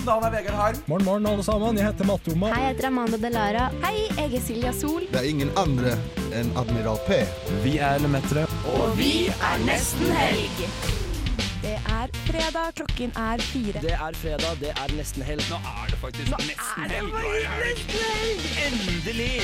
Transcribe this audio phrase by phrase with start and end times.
[0.00, 0.76] Mitt navn er Vegard Harm.
[0.86, 1.76] Morgen, morgen, alle sammen.
[1.76, 2.48] Jeg heter Mattoma.
[2.54, 3.64] Hei, jeg heter Amanda Delara.
[3.82, 5.02] Hei, jeg er Silja Sol.
[5.12, 5.92] Det er ingen andre
[6.32, 7.18] enn Admiral P.
[7.60, 8.46] Vi er Lemetere.
[8.72, 10.62] Og vi er nesten helg.
[11.60, 13.84] Det er fredag, klokken er fire.
[13.84, 15.44] Det er fredag, det er nesten helg.
[15.52, 17.84] Nå er det faktisk nesten helg.
[18.70, 19.36] Endelig!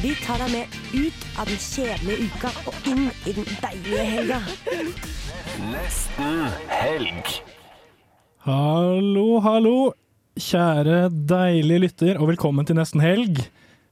[0.00, 4.40] Vi tar deg med ut av den kjedelige uka og inn i den deilige helga.
[5.68, 7.40] Nesten helg.
[8.48, 9.92] Hallo, hallo.
[10.38, 13.40] Kjære deilige lytter, og velkommen til Nesten helg.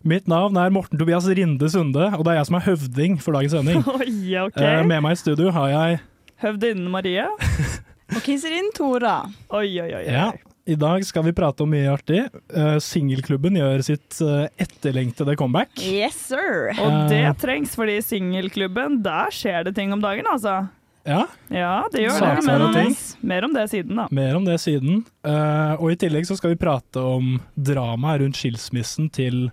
[0.06, 3.34] Mitt navn er Morten Tobias Rinde Sunde, og det er jeg som er høvding for
[3.34, 3.80] dagens sending.
[3.98, 4.76] Oi, okay.
[4.78, 5.98] Eh, Med meg i studio har jeg
[6.44, 7.24] Høvdinnen Marie.
[8.14, 9.24] Og Kinserin Tora.
[9.58, 10.04] Oi, oi, oi.
[10.06, 10.28] Ja,
[10.70, 12.20] i dag skal vi prate om mye artig.
[12.54, 15.72] Uh, Singelklubben gjør sitt uh, etterlengtede comeback.
[15.82, 16.70] Yes, sir.
[16.78, 20.60] Og det trengs, fordi i singelklubben, der skjer det ting om dagen, altså.
[21.06, 22.46] Ja, Ja, det gjør det.
[22.46, 22.96] Mer om ting.
[23.20, 24.08] mer om det siden, da.
[24.10, 25.04] mer om det siden.
[25.26, 29.46] Uh, og i tillegg så skal vi prate om dramaet rundt skilsmissen til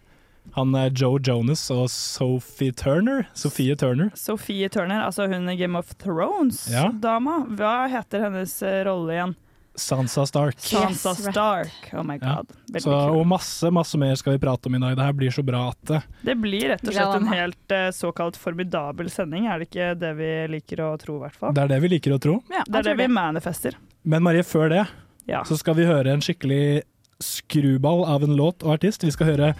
[0.51, 3.23] han er Joe Jonas og Sophie Turner.
[3.33, 4.11] Sofie Turner.
[4.19, 7.39] Sophie Turner, altså hun i Game of Thrones-dama.
[7.57, 9.35] Hva heter hennes eh, rolle igjen?
[9.75, 10.59] Sansa Stark.
[10.59, 11.93] Sansa yes, Stark.
[11.93, 12.51] Oh my god.
[12.73, 12.79] Ja.
[12.79, 14.95] Så, og masse masse mer skal vi prate om i dag.
[14.97, 17.87] Det her blir så bra at det Det blir rett og slett en helt uh,
[17.95, 21.55] såkalt formidabel sending, er det ikke det vi liker å tro, i hvert fall?
[21.57, 22.37] Det er det vi liker å tro.
[22.53, 23.77] Ja, Det er det vi manifester.
[24.03, 24.85] Men Marie, før det
[25.25, 25.43] Ja.
[25.47, 26.83] så skal vi høre en skikkelig
[27.23, 29.03] skruball av en låt og artist.
[29.03, 29.53] Vi skal høre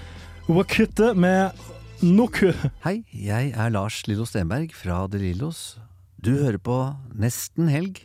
[0.48, 1.56] Wakutte med
[2.04, 2.52] Noku.
[2.84, 5.80] Hei, jeg er Lars Lillo Stenberg fra De Lillos.
[6.20, 6.78] Du hører på
[7.16, 8.04] Nesten helg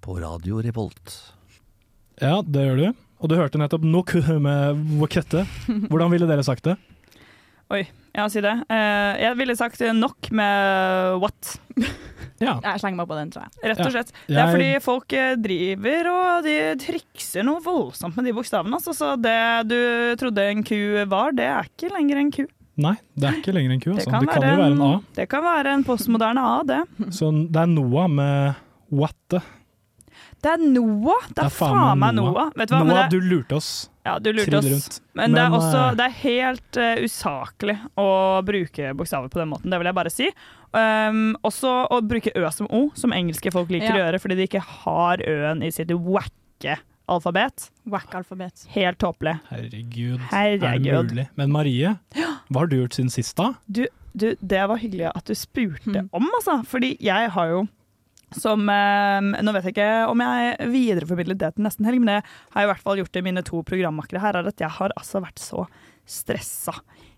[0.00, 1.14] på Radio Revolt.
[2.20, 2.86] Ja, det gjør du.
[3.20, 4.14] Og du hørte nettopp nok
[4.46, 5.44] med Wakette.
[5.90, 6.76] Hvordan ville dere sagt det?
[7.74, 8.50] Oi, Ja, si det.
[8.66, 11.52] Eh, jeg ville sagt nok med what,
[12.40, 12.56] Ja.
[12.64, 13.68] Jeg slenger meg på den, tror jeg.
[13.70, 13.92] rett og Ja.
[13.92, 14.10] slett.
[14.26, 18.72] Det er fordi folk eh, driver og de trikser noe voldsomt med de bokstavene.
[18.80, 19.36] Altså, så det
[19.70, 19.76] du
[20.18, 20.78] trodde en ku
[21.12, 22.42] var, det er ikke lenger en ku.
[22.80, 23.90] Nei, det er ikke lenger en ku.
[23.92, 24.10] Det Altså.
[24.16, 24.90] kan, Det kan være jo være en A.
[25.20, 26.80] det kan være en postmoderne A, det.
[27.14, 28.54] Så det er Noah med
[28.90, 29.42] Watte.
[30.40, 31.26] Det er Noah.
[31.28, 32.50] Det er, faen meg Noah.
[32.56, 32.82] Vet du hva?
[32.84, 33.70] Men Noah, det, du lurte oss.
[34.08, 35.00] ja, du lurte oss.
[35.12, 38.08] Men, Men, det er også eh, det er helt uh, usaklig å
[38.46, 39.70] bruke bokstaver på den måten.
[39.72, 40.30] Det vil jeg bare si.
[40.72, 43.96] Um, også å bruke Ø som O, som engelske folk liker Ja.
[43.96, 46.78] å gjøre fordi de ikke har Ø-en i sitt wacke
[47.10, 47.70] alfabet.
[47.90, 48.66] Whack-alfabet.
[48.70, 49.36] Helt tåpelig.
[49.50, 51.26] Herregud, er det mulig?
[51.36, 51.96] Men Marie,
[52.48, 53.52] hva har du gjort siden sist da?
[53.66, 53.82] Du,
[54.14, 56.08] det var hyggelig at du spurte Mm.
[56.12, 56.60] om, altså.
[56.66, 57.66] Fordi jeg har jo
[58.36, 62.18] som eh, Nå vet jeg ikke om jeg videreformidlet det til nesten helg, men det
[62.22, 64.94] har jeg i hvert fall gjort i mine to programmakere her, er at jeg har
[64.96, 65.64] altså vært så
[66.08, 66.74] stressa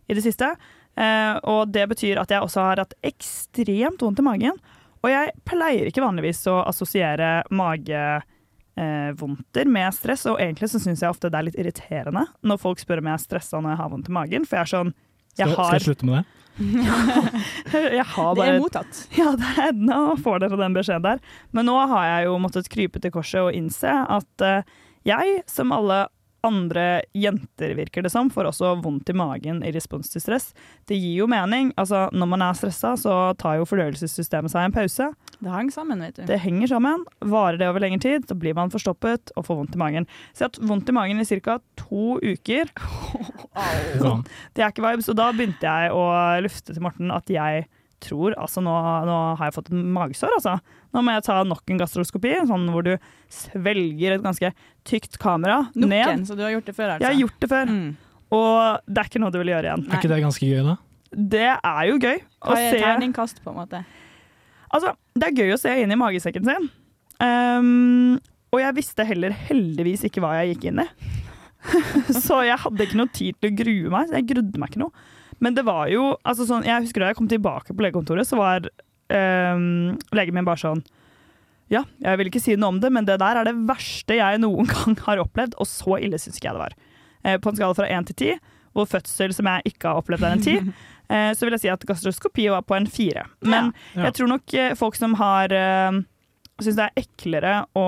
[0.09, 0.49] i det siste.
[0.97, 4.57] Eh, og det betyr at jeg også har hatt ekstremt vondt i magen.
[5.03, 11.11] Og jeg pleier ikke vanligvis å assosiere magevondter med stress, og egentlig så syns jeg
[11.11, 13.93] ofte det er litt irriterende når folk spør om jeg er stressa når jeg har
[13.97, 14.93] vondt i magen, for jeg er sånn
[15.33, 16.25] jeg Skal, skal jeg slutte med det?
[18.15, 19.03] har Det er mottatt.
[19.17, 21.23] Ja, det er, nå får dere den beskjeden der.
[21.57, 24.67] Men nå har jeg jo måttet krype til korset og innse at eh,
[25.09, 26.05] jeg, som alle
[26.47, 30.51] andre jenter, virker det som, får også vondt i magen i respons til stress.
[30.89, 31.71] Det gir jo mening.
[31.79, 35.11] Altså, når man er stressa, så tar jo fordøyelsessystemet seg en pause.
[35.39, 36.25] Det henger sammen, vet du.
[36.29, 37.05] Det henger sammen.
[37.33, 40.09] Varer det over lengre tid, så blir man forstoppet og får vondt i magen.
[40.33, 41.59] Så jeg har hatt vondt i magen i ca.
[41.79, 42.73] to uker.
[44.03, 44.27] Sånn.
[44.55, 45.13] Det er ikke vibes.
[45.13, 46.09] Og da begynte jeg å
[46.43, 47.69] lufte til Morten at jeg
[48.05, 48.73] tror Altså, nå,
[49.09, 50.57] nå har jeg fått et magesår, altså.
[50.93, 52.93] Nå må jeg ta nok en gastroskopi, sånn hvor du
[53.33, 54.51] svelger et ganske
[54.89, 56.27] tykt kamera Noken, ned.
[56.29, 57.07] så du har gjort det før, altså.
[57.07, 57.97] Jeg har gjort det før, Mm.
[58.33, 59.87] og det er ikke noe du vil gjøre igjen.
[59.89, 60.77] Er ikke det ganske gøy da?
[61.13, 63.85] Det er jo gøy å Hva er se terningkast, på en måte?
[64.73, 66.71] Altså, det er gøy å se inn i magesekken sin.
[67.21, 68.19] Um,
[68.53, 70.87] og jeg visste heller heldigvis ikke hva jeg gikk inn i.
[72.25, 74.09] så jeg hadde ikke noe tid til å grue meg.
[74.09, 74.93] så Jeg grudde meg ikke noe.
[75.43, 78.39] Men det var jo altså sånn, Jeg husker da jeg kom tilbake på legekontoret, så
[78.39, 79.65] var øh,
[80.15, 80.83] legen min bare sånn
[81.73, 84.41] Ja, jeg vil ikke si noe om det, men det der er det verste jeg
[84.43, 86.75] noen gang har opplevd, og så ille syns ikke jeg det var.
[87.25, 88.31] Eh, på en skala fra én til ti,
[88.77, 90.55] hvor fødsel som jeg ikke har opplevd er en ti,
[91.13, 93.25] eh, så vil jeg si at gastroskopi var på en fire.
[93.41, 94.07] Men Ja.
[94.11, 96.03] jeg tror nok eh, folk som har uh,
[96.63, 97.87] syns det er eklere å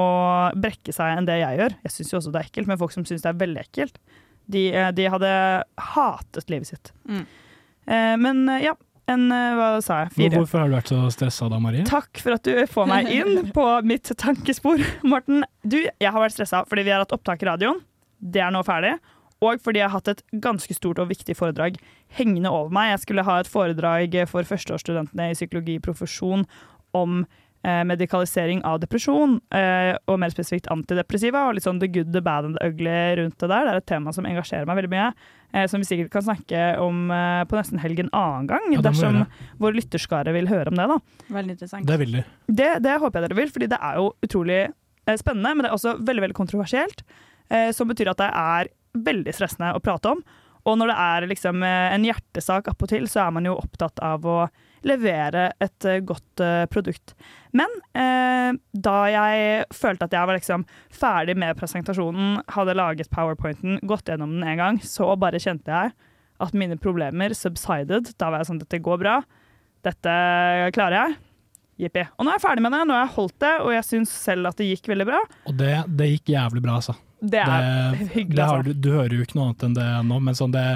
[0.57, 1.77] brekke seg enn det jeg gjør.
[1.85, 4.01] Jeg syns jo også det er ekkelt, men folk som syns det er veldig ekkelt,
[4.49, 5.31] de, eh, de hadde
[5.93, 6.93] hatet livet sitt.
[7.09, 7.25] Mm.
[7.87, 8.75] Eh, men eh, ja,
[9.11, 10.15] en eh, Hva sa jeg?
[10.17, 10.39] Fire.
[10.41, 11.85] hvorfor har du vært så stressa da, Marie?
[11.89, 14.81] Takk for at du får meg inn på mitt tankespor,
[15.13, 15.45] Morten.
[15.63, 17.83] Du, jeg har vært stressa fordi vi har hatt opptak i radioen.
[18.19, 18.97] Det er nå ferdig.
[19.45, 21.77] Og fordi jeg har hatt et ganske stort og viktig foredrag
[22.17, 22.95] hengende over meg.
[22.95, 26.47] Jeg skulle ha et foredrag for førsteårsstudentene i psykologi profesjon
[26.97, 27.25] om
[27.65, 32.45] medikalisering av depresjon, eh, og mer spesifikt antidepressiva, og litt sånn the good, the bad
[32.45, 33.65] and the ugly rundt det der.
[33.65, 35.07] Det er et tema som engasjerer meg veldig mye,
[35.55, 38.83] eh, som vi sikkert kan snakke om eh, på nesten helg en annen gang, Ja,
[38.85, 39.23] dersom
[39.63, 40.89] vår lytterskare vil høre om det.
[40.93, 40.99] da.
[41.39, 41.89] Veldig interessant.
[41.89, 42.25] Det vil de.
[42.53, 45.73] Det, det håper jeg dere vil, fordi det er jo utrolig eh, spennende, men det
[45.73, 47.05] er også veldig veldig kontroversielt.
[47.49, 50.21] Eh, som betyr at det er veldig stressende å prate om.
[50.65, 54.25] Og når det er liksom eh, en hjertesak appåtil, så er man jo opptatt av
[54.25, 54.39] å
[54.89, 57.15] levere et eh, godt eh, produkt.
[57.57, 60.65] Men eh, da jeg følte at jeg var liksom
[60.95, 65.95] ferdig med presentasjonen, hadde laget powerpointen, gått gjennom den en gang, så bare kjente jeg
[66.45, 68.13] at mine problemer subsided.
[68.19, 69.21] Da var jeg sånn dette går bra.
[69.87, 70.15] Dette
[70.75, 71.17] klarer jeg.
[71.85, 72.05] Jippi.
[72.19, 74.13] Og nå er jeg ferdig med det, nå har jeg holdt det, og jeg syns
[74.15, 75.23] selv at det gikk veldig bra.
[75.51, 76.95] Og det, det gikk jævlig bra, altså.
[77.25, 77.65] Det er
[77.97, 78.75] Det, hyggelig, det har, altså.
[78.77, 80.67] du, du hører jo ikke noe annet enn det nå, men sånn det,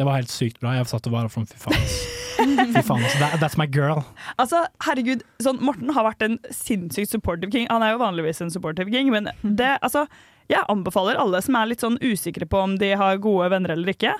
[0.00, 0.74] det var helt sykt bra.
[0.78, 1.86] Jeg satt og var sånn fy faen.
[2.58, 3.18] Fy faen, altså.
[3.20, 4.02] That, that's my girl.
[4.42, 7.68] Altså, herregud, sånn, Morten har vært en sinnssykt supportive king.
[7.72, 10.06] Han er jo vanligvis en supportive king, men det, altså,
[10.52, 13.94] jeg anbefaler alle som er litt sånn usikre på om de har gode venner eller
[13.94, 14.14] ikke,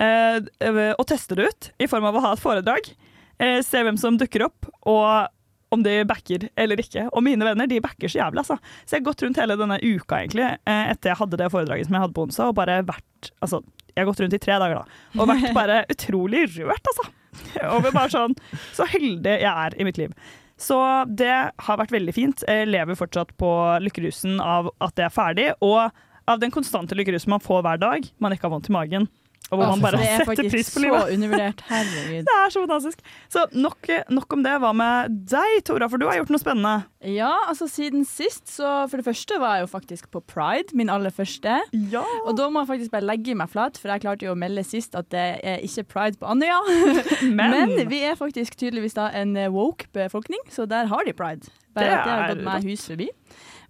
[0.00, 2.92] eh, å teste det ut i form av å ha et foredrag.
[3.38, 5.32] Eh, se hvem som dukker opp, og
[5.74, 7.08] om de backer eller ikke.
[7.12, 8.44] Og mine venner de backer så jævlig.
[8.44, 8.58] altså.
[8.86, 11.88] Så jeg har gått rundt hele denne uka egentlig, eh, etter jeg hadde det foredraget
[11.88, 13.62] som jeg hadde på onsdag, og bare vært altså,
[13.96, 17.06] Jeg har gått rundt i tre dager da, og vært bare utrolig rørt, altså.
[17.76, 18.34] Over bare sånn
[18.76, 20.12] Så heldig jeg er i mitt liv.
[20.56, 20.78] Så
[21.12, 22.44] det har vært veldig fint.
[22.48, 23.50] Jeg lever fortsatt på
[23.84, 25.92] lykkerusen av at det er ferdig, og
[26.26, 28.08] av den konstante lykkerusen man får hver dag.
[28.24, 29.08] Man ikke har vondt i magen,
[29.46, 31.10] og hvor man bare det er setter pris på så livet.
[31.14, 31.60] undervurdert.
[31.70, 32.24] Herregud.
[32.26, 33.04] Det er så fantastisk.
[33.30, 34.54] Så nok, nok om det.
[34.62, 35.86] Hva med deg, Tora?
[35.92, 36.72] For du har gjort noe spennende.
[37.06, 40.90] Ja, altså siden sist, så for det første var jeg jo faktisk på Pride, min
[40.90, 41.60] aller første.
[41.92, 42.02] Ja.
[42.26, 44.66] Og da må jeg faktisk bare legge meg flat, for jeg klarte jo å melde
[44.66, 46.58] sist at det er ikke pride på Andøya.
[47.38, 51.14] Men, Men vi er faktisk tydeligvis da en eh, woke befolkning, så der har de
[51.14, 51.46] pride.
[51.76, 53.12] Bare Det at det har gått meg hus forbi.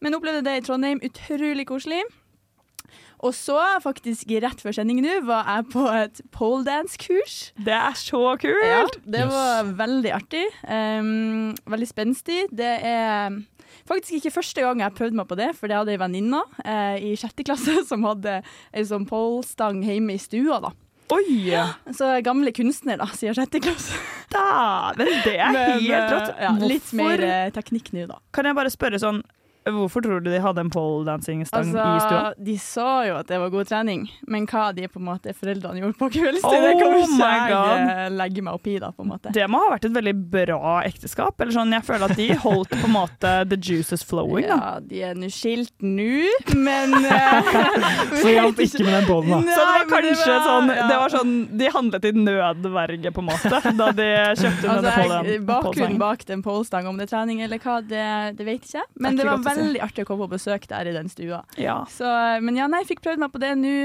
[0.00, 1.00] Men opplevde det i Trondheim.
[1.04, 2.00] Utrolig koselig.
[3.24, 7.52] Og så, faktisk rett før sending nå, var jeg på et poledance-kurs.
[7.64, 8.64] det er så kult!
[8.66, 9.32] Ja, det Yes.
[9.32, 10.44] var veldig artig.
[10.68, 12.46] Um, veldig spenstig.
[12.52, 13.38] Det er
[13.88, 16.96] faktisk ikke første gang jeg prøvde meg på det, for det hadde ei venninne uh,
[17.00, 18.42] i sjette klasse som hadde
[18.74, 20.60] ei sånn polestang hjemme i stua.
[20.60, 20.72] da.
[21.14, 21.54] Oi!
[21.94, 23.94] Så gamle kunstner, da, sier sjette klasse.
[24.32, 26.32] Dæven, det er helt eh, rått.
[26.42, 28.18] Ja, litt mer eh, teknikk nå, da.
[28.34, 29.20] Kan jeg bare spørre sånn
[29.66, 31.82] Hvorfor tror du de hadde en poledancing-stang i stua?
[31.96, 35.32] Altså, de sa jo at det var god trening, men hva de på en måte
[35.34, 38.92] foreldrene gjorde på kveldstid, Oh det kan ikke jeg eh, legge meg opp i, da,
[38.94, 39.32] på en måte.
[39.34, 41.40] Det må ha vært et veldig bra ekteskap.
[41.42, 44.46] Eller sånn, Jeg føler at de holdt på en måte the juices flowing.
[44.46, 44.56] Da.
[44.56, 47.50] Ja, de er nå skilt nå, men eh,
[48.22, 49.56] Så hjalp ikke med den bollen, da.
[49.56, 50.86] Så det var kanskje det var- sånn, ja.
[50.90, 54.94] det var sånn De handlet i nødverge, på en måte, da de kjøpte Altså, denne
[54.94, 58.06] jeg, polen- bakgrunnen bak den polestanga, om det er trening eller hva, det,
[58.38, 58.86] det vet jeg ikke.
[59.00, 59.55] Men Det det, var si.
[59.64, 61.44] Veldig artig å komme på besøk der i den stua.
[61.56, 61.78] Ja.
[61.88, 62.04] Så,
[62.42, 63.76] men ja, nei, jeg fikk prøvd meg på det nå.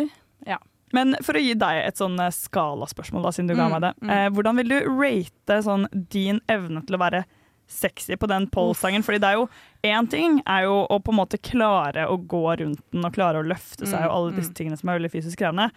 [0.94, 3.82] Men for å gi deg et sånn eh, skalaspørsmål, da, siden du ga Mm, meg
[3.86, 3.92] det.
[4.04, 4.10] mm.
[4.12, 7.22] Eh, hvordan vil du rate sånn, din evne til å være
[7.72, 9.00] sexy på den pollsangen?
[9.02, 9.46] Fordi det er jo
[9.88, 13.40] én ting er jo å på en måte klare å gå rundt den og klare
[13.40, 14.58] å løfte seg Mm, og alle disse mm.
[14.60, 15.70] tingene som er veldig fysisk krevende.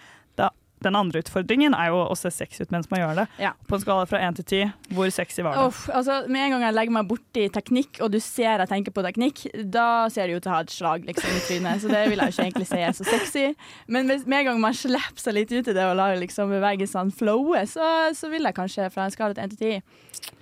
[0.84, 3.26] Den andre utfordringen er jo å se sexy ut mens man gjør det.
[3.42, 3.54] Ja.
[3.70, 4.60] På en skala fra én til ti,
[4.94, 5.64] hvor sexy var det?
[5.66, 8.94] Oh, altså, med en gang jeg legger meg borti teknikk, og du ser jeg tenker
[8.94, 11.82] på teknikk, da ser det ut til å ha et slag liksom, i trynet.
[11.82, 13.46] Så det vil jeg ikke egentlig si er så sexy.
[13.88, 16.53] Men hvis, med en gang man slipper seg litt ut i det og lar liksom,
[16.55, 20.32] bevegelsene flowe, så, så vil jeg kanskje fra en skala til 1 til 10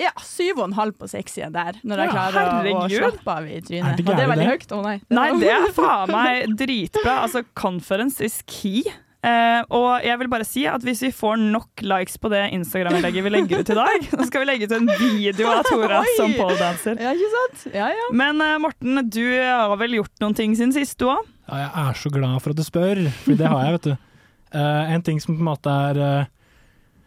[0.00, 3.34] ja, syv og en halv på sexyen der, når jeg Ja, klarer å, å slappe
[3.34, 3.98] av i Er trynet.
[3.98, 4.52] det Og det er veldig det?
[4.54, 4.70] høyt.
[4.72, 4.94] Å nei.
[5.12, 7.16] Nei, det er faen meg dritbra.
[7.26, 8.80] Altså, conference is key.
[9.20, 13.24] Eh, og jeg vil bare si at hvis vi får nok likes på det Instagram-legget
[13.26, 16.14] vi legger ut i dag, så skal vi legge ut en video av Tora Oi!
[16.16, 16.96] som poledanser.
[17.04, 17.66] Ja, ikke sant?
[17.76, 18.06] Ja, ja.
[18.16, 21.28] Men eh, Morten, du har vel gjort noen ting siden sist, du òg?
[21.50, 23.96] Ja, jeg er så glad for at du spør, for det har jeg, vet du.
[24.50, 26.24] Eh, en ting som på en måte er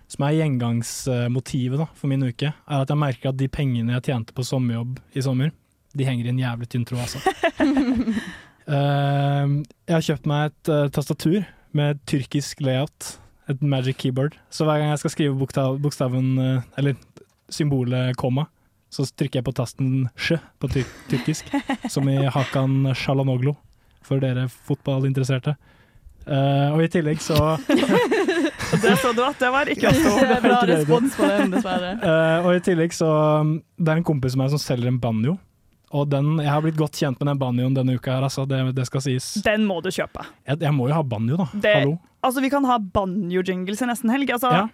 [0.08, 4.06] Som er gjengangsmotivet da, for min uke, er at jeg merker at de pengene jeg
[4.06, 5.52] tjente på sommerjobb i sommer,
[5.92, 7.20] de henger i en jævlig tynn tråd, altså.
[8.64, 9.50] Eh,
[9.90, 11.42] jeg har kjøpt meg et tastatur
[11.78, 13.18] med tyrkisk layout,
[13.52, 14.38] et magic keyboard.
[14.54, 16.98] Så hver gang jeg skal skrive bokstav, bokstaven, eh, eller
[17.52, 18.48] symbolet komma,
[18.94, 21.50] så trykker jeg på tasten sj på tyr tyrkisk,
[21.94, 23.56] som i Hakan Shalanoglu,
[24.06, 25.56] for dere fotballinteresserte.
[26.24, 27.36] Uh, og i tillegg så
[28.84, 30.14] Det så du at det var ikke oss to.
[30.22, 31.90] Ikke bra respons på den, dessverre.
[32.00, 33.10] Uh, og i tillegg så
[33.44, 35.36] um, Det er en kompis av meg som selger en banjo.
[35.94, 38.48] Og den, jeg har blitt godt kjent med den banjoen denne uka her, altså.
[38.50, 39.28] Det, det skal sies.
[39.46, 40.26] Den må du kjøpe.
[40.48, 41.46] Jeg, jeg må jo ha banjo, da.
[41.54, 41.98] Det- Hallo.
[42.24, 44.30] Altså, Vi kan ha banjo-jingles i nesten helg.
[44.34, 44.68] Altså, Ja.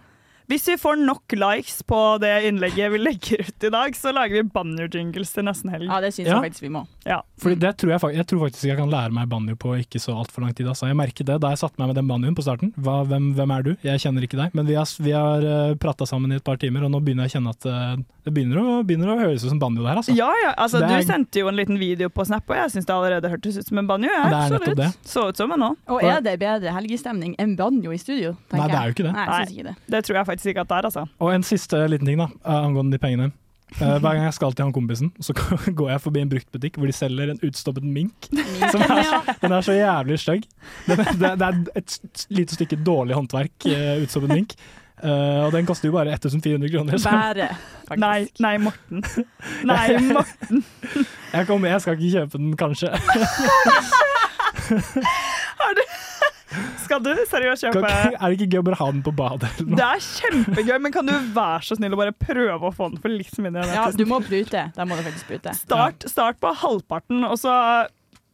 [0.50, 4.40] Hvis vi får nok likes på det innlegget vi legger ut i dag, så lager
[4.40, 5.86] vi banjo-jingles til nesten helg.
[5.86, 6.40] Ja, det syns Ja.
[6.40, 6.82] jeg faktisk vi må.
[7.06, 7.20] Ja.
[7.38, 10.16] Fordi det tror jeg, jeg tror faktisk jeg kan lære meg banjo på ikke så
[10.18, 10.66] altfor lang tid.
[10.66, 10.88] Altså.
[10.90, 12.72] Jeg merket det da jeg satte meg med den banjoen på starten.
[12.74, 13.70] Hva, hvem, hvem er du?
[13.86, 14.50] Jeg kjenner ikke deg.
[14.58, 17.28] Men vi har, vi har uh, prata sammen i et par timer, og nå begynner
[17.28, 20.02] jeg å kjenne at eh, det begynner å, begynner å høres ut som banjo der.
[20.02, 20.16] Altså.
[20.18, 22.90] Ja, ja, altså er- Du sendte jo en liten video på Snap, og jeg syns
[22.90, 24.10] det allerede hørtes ut som en banjo.
[24.10, 24.34] Jeg.
[24.34, 24.90] Det er nettopp det.
[25.06, 25.70] Så ut som en nå.
[25.94, 28.34] Og er det bedre helgestemning enn banjo i studio?
[28.50, 29.14] Nei, det er jo ikke det.
[29.14, 29.76] Nei, jeg synes ikke det.
[29.94, 31.04] Det tror jeg faktisk ikke at det er, altså.
[31.20, 33.30] Og en siste liten ting da, eh, angående de pengene.
[33.78, 35.30] Eh, hver gang jeg skal til han kompisen, så
[35.78, 38.26] går jeg forbi en bruktbutikk hvor de selger en utstoppet mink.
[38.72, 40.42] Som er, den er så jævlig stygg.
[40.88, 44.56] Er- Det, det er et lite stykke dårlig håndverk, uh, utstoppet mink.
[45.00, 46.98] Uh, og den koster jo bare 1400 kroner.
[47.00, 47.46] Så Bare.
[47.88, 48.00] faktisk.
[48.02, 49.04] Nei, nei, Morten.
[49.64, 50.64] Nei, Morten.
[51.32, 52.90] jeg, kommer, jeg skal ikke kjøpe den, kanskje.
[56.84, 59.50] Skal du seriøst Kan, kjøpe er det ikke gøy å bare ha den på badet?
[59.60, 59.78] eller noe?
[59.78, 63.00] Det er kjempegøy, men kan du være så snill å bare prøve å få den
[63.04, 63.62] for litt mindre?
[63.68, 64.00] enn Ja, 1000?
[64.02, 64.64] du må prute.
[64.76, 65.54] Da må du faktisk prute.
[65.60, 67.54] Start, start på halvparten, og så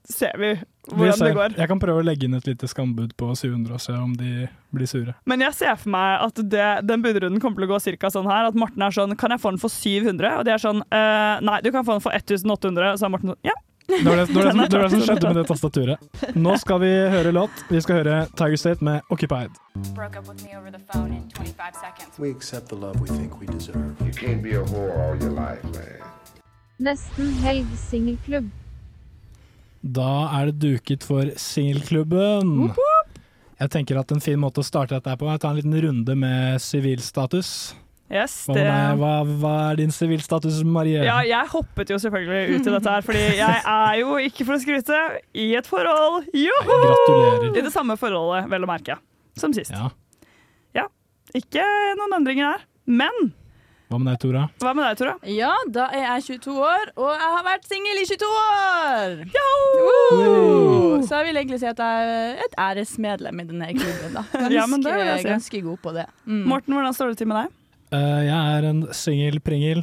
[0.07, 1.27] ser vi Vi hvordan ser.
[1.27, 1.55] det går.
[1.59, 4.47] Jeg kan prøve å legge inn et lite skambud på 700 og se om de
[4.73, 5.15] blir sure.
[5.27, 8.29] Men jeg ser for meg at det, den budrunden kommer til å gå cirka sånn
[8.31, 8.47] her.
[8.53, 10.39] At Morten er sånn Kan jeg få den for 700?
[10.39, 12.93] Og de er sånn «Eh, Nei, du kan få den for 1800.
[12.95, 13.57] Og så er Morten sånn Ja.
[13.87, 15.99] Det var det, det, var det, som, det, var det som skjedde med det tastaturet.
[16.35, 17.61] Nå skal vi høre låt.
[17.71, 19.55] Vi skal høre Tiger State med 'Occupied'.
[19.95, 22.19] broke up with me over the phone in 25 seconds.
[22.19, 23.95] We accept the love we think we deserve.
[24.00, 26.02] You can't be a whore all your life, man.
[26.81, 28.50] Nesten helg singelklubb.
[29.83, 32.73] Da er det duket for singelklubben.
[33.61, 35.78] Jeg tenker at en fin måte å starte dette på, er å ta en liten
[35.81, 37.75] runde med sivilstatus.
[38.07, 38.65] Yes, Hva, det
[39.01, 41.01] hva, hva er din sivilstatus, Marie?
[41.03, 44.55] Ja, jeg hoppet jo selvfølgelig ut i dette her, fordi jeg er jo ikke for
[44.55, 45.01] å skryte
[45.35, 46.29] i et forhold.
[46.31, 46.77] Joho!
[46.85, 47.49] Gratulerer.
[47.59, 48.95] I det samme forholdet, vel å merke,
[49.35, 49.75] som sist.
[49.75, 49.89] Ja.
[50.79, 50.87] Ja.
[51.35, 51.67] Ikke
[51.99, 52.63] noen endringer her.
[52.87, 53.33] Men
[53.91, 54.45] Hva med deg, Tora?
[54.63, 55.17] hva med deg, Tora?
[55.31, 59.19] Ja, da er jeg 22 år, og jeg har vært singel i 22 år!
[59.35, 61.03] Woo!
[61.07, 64.15] Så jeg vil egentlig si at jeg er et æresmedlem i denne klubben.
[64.17, 64.25] Da.
[64.33, 65.29] Ganske, Ja, men det vil jeg si.
[65.35, 66.07] ganske god på det.
[66.27, 66.43] Mm.
[66.51, 67.55] Morten, hvordan står det til med deg?
[67.95, 69.83] Eh, jeg er en singel pringel.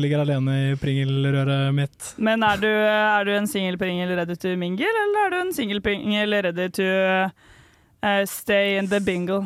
[0.00, 2.08] Ligger alene i pringelrøret mitt.
[2.18, 6.34] Men er du, er du en singelpringel ready to mingle, eller er du en singelpringel
[6.48, 6.88] ready to
[7.22, 9.44] uh, stay in the bingle?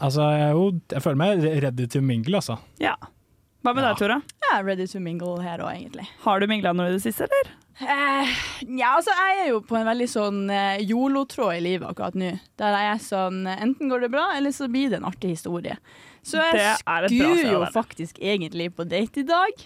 [0.00, 2.56] Altså, jeg, er jo, jeg føler meg ready to mingle, altså.
[2.80, 2.94] Ja.
[3.60, 3.90] Hva med Ja.
[3.90, 4.20] deg, Tora?
[4.40, 6.06] Jeg er ready to mingle her òg, egentlig.
[6.24, 7.50] Har du mingla noe i det siste, eller?
[7.80, 8.30] Eh,
[8.76, 12.32] ja, altså Jeg er jo på en veldig sånn eh, yolo-tråd i livet akkurat nå.
[12.60, 15.30] Der jeg er sånn eh, Enten går det bra, eller så blir det en artig
[15.36, 15.76] historie.
[16.22, 16.76] Så jeg
[17.08, 19.62] skulle jo faktisk egentlig på date i dag.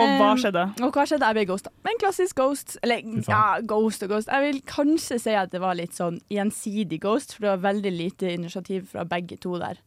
[0.00, 0.62] Og hva Um, skjedde?
[0.84, 1.26] Og hva skjedde?
[1.28, 1.70] Jeg ble ghosta.
[1.88, 2.78] En klassisk ghost.
[2.82, 4.30] Eller ja, ghost og ghost.
[4.32, 7.92] Jeg vil kanskje si at det var litt sånn gjensidig ghost, for det var veldig
[7.94, 9.78] lite initiativ fra begge to der.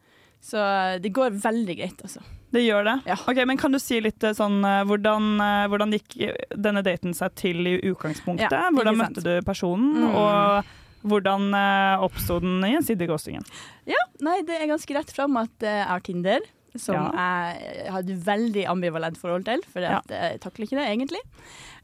[0.44, 2.20] Så eh, det går veldig greit, altså.
[2.54, 2.96] Det gjør det?
[3.10, 3.16] Ja.
[3.32, 6.18] Ok, men Kan du si litt eh, sånn eh, hvordan, eh, hvordan gikk
[6.54, 8.52] denne daten seg til i utgangspunktet?
[8.52, 10.16] Ja, hvordan møtte du personen, Mm.
[10.20, 10.74] og
[11.04, 13.46] hvordan uh, oppsto den gjensidige ghostingen?
[13.90, 16.46] Ja, nei, det er ganske rett fram at eh, jeg har Tinder,
[16.80, 20.00] som jeg hadde veldig ambivalent forhold til, for Ja.
[20.10, 21.22] jeg takler ikke det egentlig.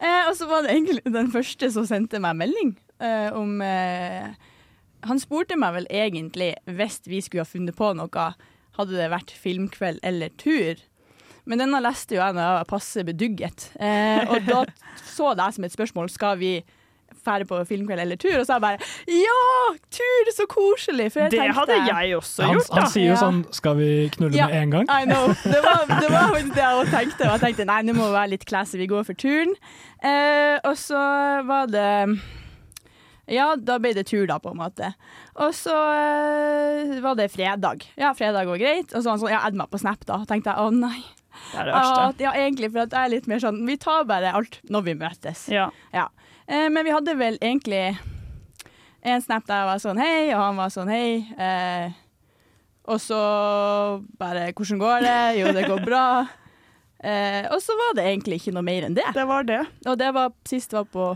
[0.02, 4.30] Uh, og så var det egentlig den første som sendte meg melding eh, om eh,
[5.08, 8.26] Han spurte meg vel egentlig hvis vi skulle ha funnet på noe,
[8.80, 10.80] hadde det vært filmkveld eller tur.
[11.50, 14.66] Men denne leste jo jeg når jeg var passe bedugget, eh, og da
[15.16, 16.54] så det jeg som et spørsmål skal vi
[17.26, 18.80] fære på filmkveld eller tur, og så er jeg bare
[19.20, 21.10] ja, tur, så koselig!
[21.14, 22.82] For jeg Det tenkte- hadde jeg også Han, gjort, da.
[22.82, 24.90] han sier jo sånn 'skal vi knulle Ja, med en gang'?
[24.90, 25.28] I know.
[25.44, 27.24] Det var, det var det jeg også tenkte.
[27.30, 29.56] Og jeg tenkte nei, nå må vi være litt classy, vi går for turen.
[30.04, 32.20] Eh, og så var det
[33.30, 34.94] Ja, da ble det tur, da, på en måte.
[35.38, 37.84] Og så øh, var det fredag.
[38.00, 38.94] Ja, fredag var greit.
[38.96, 40.24] Og så han sånn, ja, add meg på Snap, da.
[40.26, 41.04] tenkte jeg å nei.
[41.52, 42.08] Det er det verste.
[42.10, 44.82] At, ja, egentlig, for at jeg er litt mer sånn Vi tar bare alt når
[44.90, 45.46] vi møtes.
[45.54, 45.70] Ja.
[45.94, 46.08] Ja.
[46.50, 47.94] Eh, men vi hadde vel egentlig
[49.06, 51.22] en snap der jeg var sånn hei, og han var sånn hei.
[51.38, 51.92] Eh,
[52.90, 53.20] og så
[54.18, 55.20] bare hvordan går det?
[55.38, 56.06] Jo, det går bra.
[57.00, 59.06] Eh, og så var det egentlig ikke noe mer enn det.
[59.16, 59.62] Det var det.
[59.86, 61.12] Og det var sist var på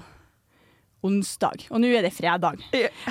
[1.04, 2.62] onsdag, og nå er det fredag.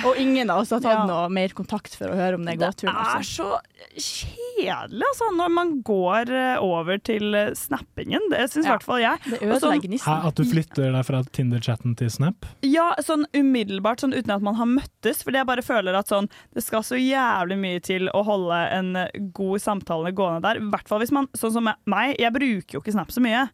[0.05, 1.05] Og ingen av oss har tatt Ja.
[1.05, 2.95] noe mer kontakt for å høre om det Det gåturen.
[2.95, 3.45] er Altså.
[3.45, 3.59] så
[3.97, 8.29] kjedelig altså, når man går eh, over til eh, snappingen.
[8.31, 8.77] Det syns i Ja.
[8.77, 9.19] hvert fall jeg.
[9.29, 10.25] Det sånn- ødelegger Hæ, nissen.
[10.27, 12.45] at du flytter deg fra Tinder-chatten til Snap?
[12.63, 15.23] Ja, sånn umiddelbart, sånn uten at man har møttes.
[15.23, 18.95] Fordi jeg bare føler at sånn, det skal så jævlig mye til å holde en
[18.95, 20.57] eh, god samtale gående der.
[20.57, 23.49] I hvert fall hvis man, sånn som meg, jeg bruker jo ikke Snap så mye.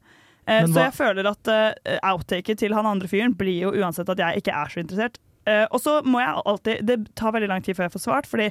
[0.50, 3.74] Eh, Men så hva- jeg føler at uh, outtaket til han andre fyren blir jo
[3.78, 5.20] uansett at jeg ikke er så interessert.
[5.48, 8.28] Eh, og så må jeg alltid Det tar veldig lang tid før jeg får svart,
[8.28, 8.50] fordi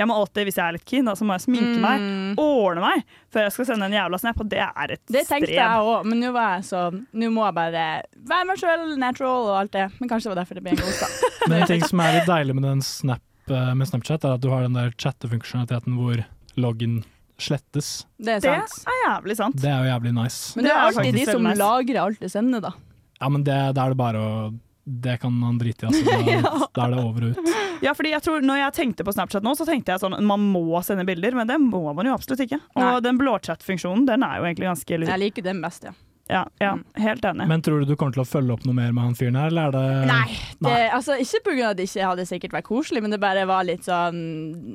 [0.00, 1.82] Jeg må alltid, hvis jeg er litt keen, da, så må jeg sminke Mm.
[1.84, 3.02] meg, ordne meg,
[3.34, 5.12] før jeg skal sende en jævla snap, og det er et strev.
[5.18, 5.58] Det tenkte strev.
[5.60, 6.80] jeg òg, men nå var jeg så
[7.12, 7.82] Nå må jeg bare
[8.30, 9.84] være meg sjøl, natural og alt det.
[10.00, 11.18] Men kanskje det var derfor det ble en god start.
[11.50, 14.40] Men en ting som er litt deilig med, den snap, eh, med Snapchat, er at
[14.40, 16.24] du har den der chattefunksjonaliteten hvor
[16.56, 17.02] loggen
[17.40, 17.90] slettes.
[18.18, 18.74] Det er sant.
[18.86, 19.60] Det er jævlig sant.
[19.60, 20.40] Det er jo jævlig nice.
[20.56, 21.58] Men det er Det er alltid de som nice.
[21.60, 22.72] lagrer alt det sender, da.
[23.20, 24.34] Ja, men det, det er det bare å
[24.90, 26.04] Det kan man drite i, altså.
[26.10, 26.68] Da, Ja.
[26.74, 27.50] da er det over og ut.
[27.84, 30.40] Ja, fordi jeg tror, når jeg tenkte på Snapchat nå, så tenkte jeg sånn man
[30.52, 32.58] må sende bilder, men det må man jo absolutt ikke.
[32.76, 33.00] Og Nei.
[33.04, 35.92] den blåchat-funksjonen, den er jo egentlig ganske Jeg liker den best, ja.
[36.30, 37.46] Ja, ja helt enig.
[37.50, 39.48] Men tror du du kommer til å følge opp noe mer med han fyren her,
[39.50, 41.70] eller er det Nei, det, altså, ikke pga.
[41.72, 44.20] at det ikke hadde sikkert vært koselig, men det bare var litt sånn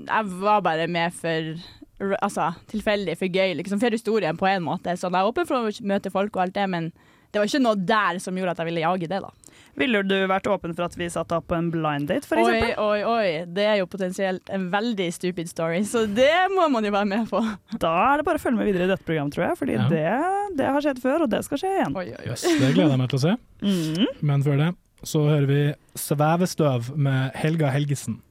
[0.07, 1.53] Jeg var bare med for
[1.99, 3.79] Altså, tilfeldig, for gøy, liksom.
[3.79, 4.95] For historien på en måte.
[4.99, 6.89] Så jeg er åpen for å møte folk og alt det, men
[7.31, 9.31] det var ikke noe der som gjorde at jeg ville jage det, da.
[9.75, 12.99] Ville du vært åpen for at vi satte opp en blind date, for Oi, oi,
[13.03, 13.27] oi.
[13.51, 17.27] Det er jo potensielt en veldig stupid story, så det må man jo være med
[17.31, 17.41] på.
[17.83, 19.59] Da er det bare å følge med videre i dette programmet, tror jeg.
[19.59, 19.87] Fordi Ja.
[19.91, 21.95] det, det har skjedd før, og det skal skje igjen.
[21.99, 22.27] Oi, oi, oi.
[22.31, 23.35] Jøss, det gleder jeg meg til å se.
[23.67, 24.05] Mhm.
[24.31, 24.71] Men før det
[25.05, 25.59] så hører vi
[25.99, 28.21] Svevestøv med Helga Helgesen.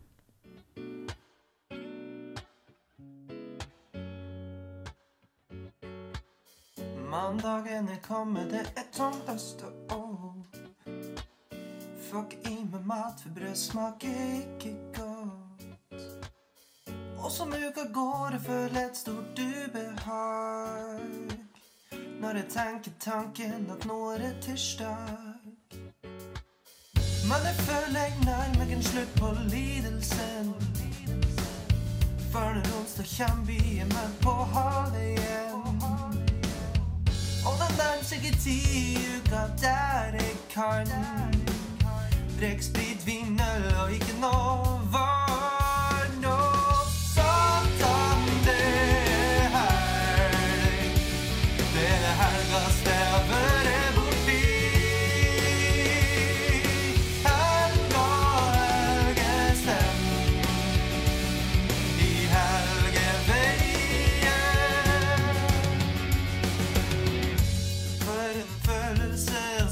[7.44, 9.64] Mandagen er kommet, det er tomt øst.
[12.10, 15.66] Fuck i med mat, for brød smaker ikke godt.
[17.18, 21.00] Og som uka går, jeg føler et stort ubehag.
[22.20, 25.18] Når jeg tenker tanken at nå er det tirsdag.
[27.28, 30.54] Men jeg føler jeg nærmer meg en slutt på lidelsen.
[32.32, 35.53] For når onsdag kommer, er med på havet igjen.
[38.45, 40.87] Ti uka der jeg kan
[42.40, 45.24] Drikk sprit, vin, øl og ikke noe vann.
[69.00, 69.63] En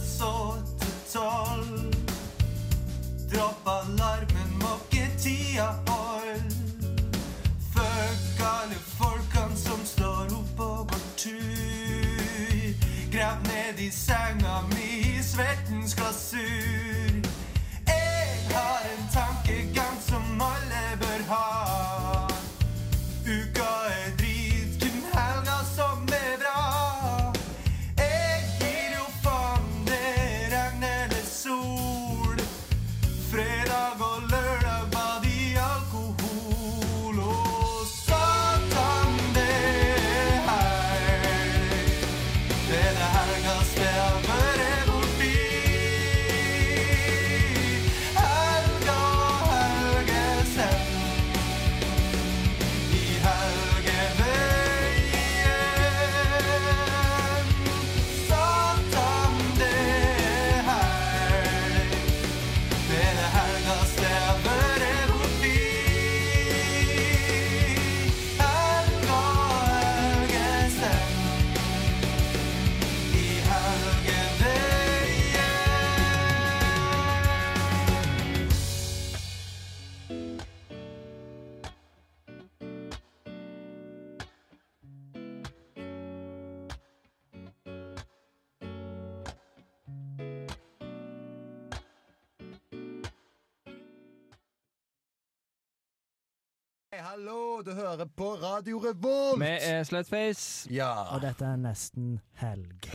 [97.22, 99.38] hallo, du hører på Radio Revolt!
[99.38, 100.66] Vi er Slutface.
[100.74, 100.88] Ja.
[101.14, 102.88] Og dette er nesten helg.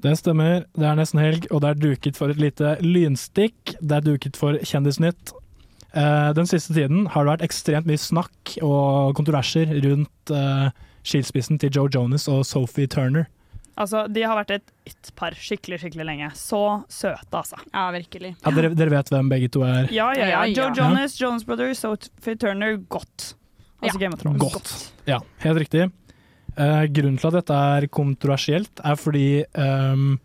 [0.00, 3.74] Det stemmer, det er nesten helg, og det er duket for et lite lynstikk.
[3.76, 5.34] Det er duket for Kjendisnytt.
[5.92, 11.60] Eh, den siste tiden har det vært ekstremt mye snakk og kontroverser rundt skilspissen skilsmissen
[11.60, 13.28] til Joe Jonas og Sophie Turner.
[13.76, 16.32] Altså, De har vært et par skikkelig skikkelig lenge.
[16.38, 17.60] Så søte, altså.
[17.68, 18.32] Ja, virkelig.
[18.46, 19.92] Ja, dere, dere vet hvem begge to er?
[19.92, 20.40] Ja, ja, ja.
[20.40, 20.56] Ja, ja.
[20.56, 23.34] Joe Jonas, Jonas Brothers, Sophie Turner, godt.
[23.82, 24.00] Altså Ja.
[24.04, 24.40] Game of Thrones.
[24.40, 24.92] Godt.
[25.10, 25.90] Ja, helt riktig.
[26.56, 30.18] Eh, grunnen til at dette er kontroversielt, er fordi ehm,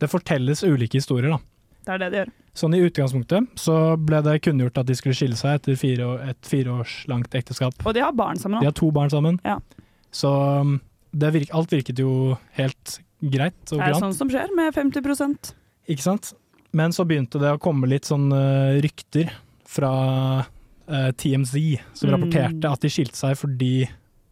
[0.00, 1.30] det fortelles ulike historier.
[1.30, 1.38] da.
[1.84, 2.32] Det er det de gjør.
[2.58, 6.48] Sånn I utgangspunktet så ble det kunngjort at de skulle skille seg etter fire et
[6.48, 7.74] fireårslangt ekteskap.
[7.86, 9.38] Og de har barn sammen De har to barn sammen.
[9.46, 9.60] Ja.
[10.10, 10.80] Så um,
[11.12, 15.52] det virk, alt virket jo helt greit og Det er sånn som skjer med 50%
[15.90, 16.32] Ikke sant?
[16.76, 19.30] Men så begynte det å komme litt sånn eh, rykter
[19.68, 19.92] fra
[20.88, 22.14] eh, TMZ, som Mm.
[22.16, 23.88] rapporterte at de skilte seg fordi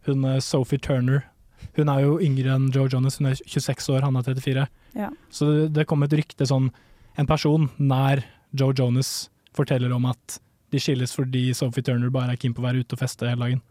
[0.07, 1.23] hun eh, Sophie Turner
[1.75, 4.67] Hun er jo yngre enn Joe Jonas, hun er 26 år, han er 34.
[4.95, 5.09] Ja.
[5.29, 6.71] Så det, det kom et rykte sånn
[7.17, 10.39] En person nær Joe Jonas forteller om at
[10.71, 13.39] de skilles fordi Sophie Turner bare er keen på å være ute og feste hele
[13.41, 13.61] dagen.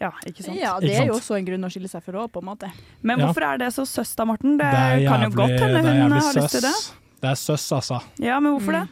[0.00, 0.56] Ja, ikke sant?
[0.58, 2.70] Ja, det er jo også en grunn å skille seg for òg, på en måte.
[3.02, 3.26] Men Ja.
[3.28, 4.56] hvorfor er det så søss da, Morten?
[4.56, 6.36] Det, Det er kan jo jævlig- godt hende hun har søs.
[6.36, 6.74] lyst til det.
[7.20, 8.02] Det er søss, altså.
[8.18, 8.88] Ja, men hvorfor det?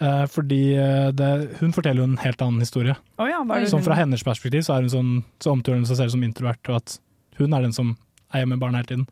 [0.00, 2.94] Eh, fordi eh, det, hun forteller jo en helt annen historie.
[3.18, 6.10] Oh ja, hun- Fra hennes perspektiv så, er hun sånn, så omtaler hun seg selv
[6.14, 6.98] som introvert, og at
[7.38, 7.96] hun er den som
[8.32, 9.06] er hjemme med barna hele tiden.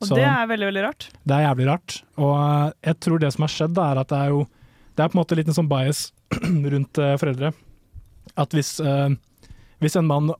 [0.00, 1.08] Og Så det er veldig, veldig rart.
[1.26, 2.02] det er jævlig rart.
[2.16, 4.46] Og eh, jeg tror det som har skjedd, er at det er jo
[4.96, 6.12] Det er på en måte litt en sånn bias
[6.74, 7.52] rundt foreldre.
[8.36, 8.80] At hvis,
[9.80, 10.30] hvis en mann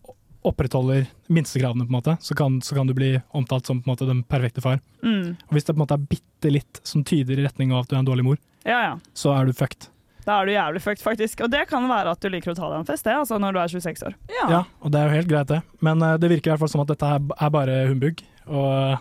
[0.46, 3.92] opprettholder minstekravene, på en måte, så kan, så kan du bli omtalt som på en
[3.94, 4.78] måte den perfekte far.
[5.04, 5.34] Mm.
[5.48, 7.90] Og hvis det på en måte er bitte litt som tyder i retning av at
[7.90, 8.94] du er en dårlig mor, Ja, ja.
[9.16, 9.90] så er du fucked.
[10.24, 11.40] Da er du jævlig fucked, faktisk.
[11.44, 13.56] Og det kan være at du liker å ta deg en fest, det, altså, når
[13.56, 14.16] du er 26 år.
[14.36, 14.64] Ja.
[14.80, 15.60] og det er jo helt greit, det.
[15.84, 18.20] Men uh, det virker i hvert fall som at dette er, er bare humbug.
[18.46, 18.98] Og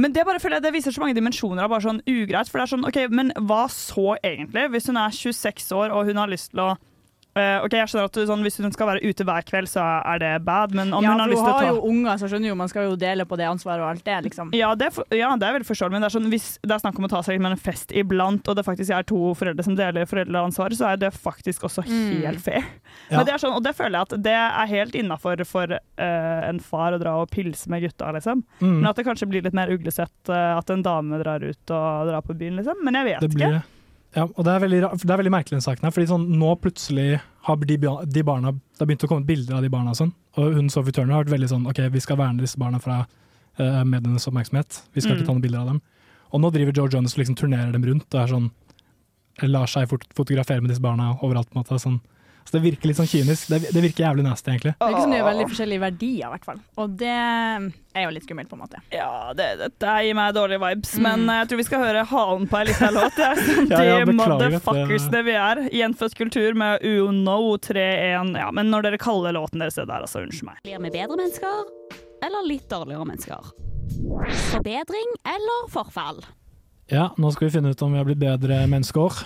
[0.00, 2.48] Men det bare føler jeg det viser så mange dimensjoner av bare sånn ugreit.
[2.48, 4.68] For det er sånn, ok, men hva så egentlig?
[4.72, 6.70] Hvis hun er 26 år og hun har lyst til å
[7.36, 9.84] eh, Ok, jeg skjønner at du, sånn, Hvis hun skal være ute hver kveld, så
[10.04, 11.82] er det bad, men om ja, hun har for lyst hun til å har jo
[11.90, 14.50] unger, så skjønner jo man skal jo dele på det ansvaret og alt det, liksom.
[14.56, 16.74] ja det, er for, ja, det er veldig forståelig, men det er sånn, hvis det
[16.76, 19.20] er snakk om å ta seg med en fest iblant, og det faktisk er to
[19.38, 22.22] foreldre som deler foreldreansvaret, så er det faktisk også Mm.
[22.26, 22.64] helt fair.
[23.10, 23.16] Ja.
[23.18, 26.40] Men det er sånn, og det føler jeg at det er helt innafor for uh,
[26.48, 28.44] en far å dra og pilse med gutta, liksom.
[28.60, 28.76] Mm.
[28.80, 32.08] Men at det kanskje blir litt mer uglesett uh, at en dame drar ut og
[32.10, 32.82] drar på byen, liksom.
[32.84, 33.60] Men jeg vet det blir ikke.
[33.60, 33.76] det.
[34.16, 36.54] Ja, og det er veldig, det er veldig merkelig den saken her, fordi sånn, nå
[36.58, 39.98] plutselig har de, de barna, det har begynt å komme bilder av de barna og
[40.00, 42.80] sånn, og hun Sophie Turner har vært veldig sånn, ok, vi skal verne disse barna
[42.82, 45.20] fra uh, medienes oppmerksomhet, vi skal Mm.
[45.20, 45.80] ikke ta noen bilder av dem.
[46.32, 48.50] Og nå driver Joe Jonas og liksom turnerer dem rundt, og er sånn,
[49.46, 52.00] lar seg fort fotografere med disse barna overalt på en måte, sånn.
[52.44, 54.72] Så det virker litt sånn kynisk, det, det virker jævlig nasty egentlig.
[54.80, 56.58] Det virker som de har veldig forskjellige verdier, i hvert fall.
[56.82, 58.80] Og det er jo litt skummelt, på en måte.
[58.90, 61.04] Ja, det, dette gir meg dårlige vibes, Mm.
[61.06, 63.20] men eh, jeg tror vi skal høre halen på ei lita låt.
[63.22, 63.30] Ja.
[63.46, 64.16] Sånn, Ja, ja, de dette.
[64.18, 65.62] motherfuckersene vi er.
[65.78, 68.34] Gjenfødt kultur med UNO 3-1.
[68.40, 70.58] Ja, men når dere kaller låten deres det der, altså, unnskyld meg.
[70.66, 71.62] Blir vi bedre mennesker,
[72.26, 73.52] eller litt dårligere mennesker?
[74.50, 76.22] Forbedring eller forfall?
[76.90, 79.20] Ja, nå skal vi finne ut om vi har blitt bedre mennesker.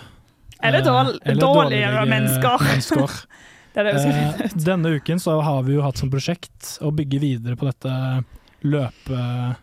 [0.63, 2.59] Eller Eh, dårl- eller dårligere dårligere mennesker.
[2.69, 3.27] mennesker.
[3.75, 4.65] Det er det vi skal Eh, finne ut.
[4.65, 8.25] denne uken så har vi jo hatt som prosjekt å bygge videre på dette
[8.63, 9.57] løpe...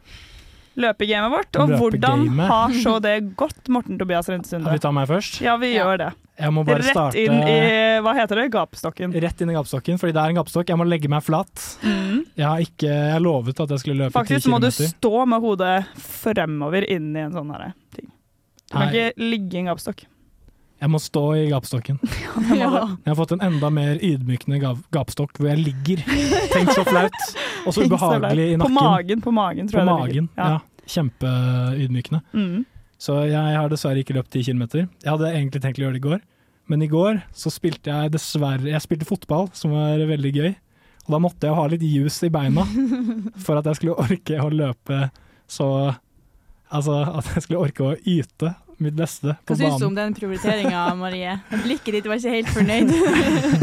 [0.82, 1.56] Løpegamet vårt.
[1.60, 2.48] Og hvordan Løpegamet.
[2.48, 4.64] har så det gått, Morten Tobias Rentesunde?
[4.68, 4.72] Rintesunde?
[4.72, 5.42] vi ta meg først?
[5.44, 6.10] Ja, vi gjør det.
[6.42, 7.58] Jeg må bare Rett starte inn i
[8.02, 8.46] hva heter det?
[8.54, 9.12] Gapestokken.
[9.22, 10.72] Rett inn i gapestokken, fordi det er en gapestokk.
[10.72, 11.66] Jeg må legge meg flat.
[11.84, 12.22] Mm.
[12.40, 15.42] Jeg har ikke Jeg lovet at jeg skulle løpe Faktisk ti må du stå med
[15.44, 18.08] hodet fremover inn i en sånn her ting.
[18.08, 18.92] Du kan Nei.
[18.96, 20.06] ikke ligge i en gapestokk.
[20.82, 22.00] Jeg må stå i gapestokken.
[22.58, 22.70] Ja.
[23.06, 26.02] Jeg har fått en enda mer ydmykende gap- gapestokk hvor jeg ligger.
[26.52, 27.18] Tenk så flaut!
[27.68, 28.66] Og så ubehagelig i nakken.
[28.66, 30.52] På magen, på magen, tror På jeg det magen, ligger.
[30.58, 30.60] ja.
[30.92, 32.22] Kjempeydmykende.
[32.34, 32.66] Mm.
[33.02, 34.88] Så jeg har dessverre ikke løpt 10 kilometer.
[35.04, 36.20] Jeg hadde egentlig tenkt å gjøre det i går,
[36.70, 40.52] men i går så spilte jeg dessverre Jeg spilte fotball, som var veldig gøy.
[41.08, 42.66] Og da måtte jeg ha litt juice i beina
[43.46, 45.04] for at jeg skulle orke å løpe
[45.52, 45.68] så
[46.72, 50.16] Altså at jeg skulle orke å yte mitt beste på Hva syns du om den
[50.18, 51.38] prioriteringa, Marie?
[51.52, 52.94] Blikket ditt var ikke helt fornøyd.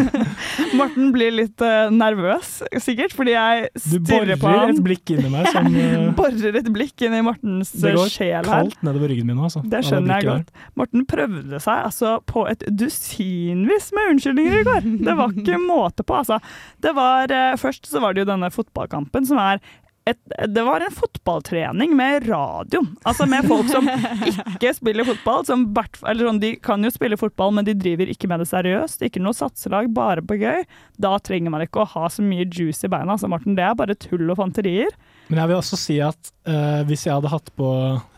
[0.79, 4.75] Morten blir litt uh, nervøs, sikkert, fordi jeg stirrer på borer ham.
[4.75, 8.37] et blikk inni meg som uh, Borer et blikk inn i Mortens Det går sjel
[8.39, 8.49] her.
[8.49, 9.65] kaldt nedover ryggen min nå, altså.
[9.67, 10.65] Det skjønner jeg godt.
[10.79, 14.89] Morten prøvde seg altså på et dusinvis med unnskyldninger i går.
[15.09, 16.41] Det var ikke måte på, altså.
[16.85, 19.63] Det var, uh, først så var det jo denne fotballkampen som er
[20.09, 20.19] et,
[20.49, 22.81] det var en fotballtrening med radio.
[23.09, 23.89] Altså med folk som
[24.31, 25.45] ikke spiller fotball.
[25.49, 29.05] Som sånn, de kan jo spille fotball, men de driver ikke med det seriøst.
[29.05, 30.65] Ikke noe satselag, bare på gøy.
[31.01, 33.15] Da trenger man ikke å ha så mye juice i beina.
[33.15, 34.95] Altså, Martin, det er bare tull og fanterier.
[35.29, 37.69] Men jeg vil også si at eh, hvis jeg hadde hatt på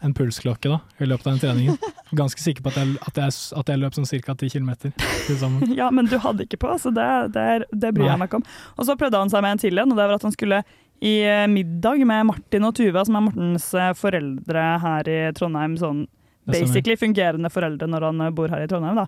[0.07, 1.81] en pulsklokke da, i løpet av den treningen,
[2.21, 4.37] ganske sikker på at jeg, at jeg, at jeg løp sånn ca.
[4.37, 5.75] 10 km til sammen.
[5.75, 8.13] Ja, men du hadde ikke på, så det, det, det bryr Nei.
[8.13, 8.47] jeg meg ikke om.
[8.77, 10.63] Og så prøvde han seg med en til en, og det var at han skulle
[11.01, 15.77] i eh, middag med Martin og Tuva, som er Mortens eh, foreldre her i Trondheim.
[15.81, 16.07] Sånn
[16.51, 19.07] basically fungerende foreldre når han eh, bor her i Trondheim, da.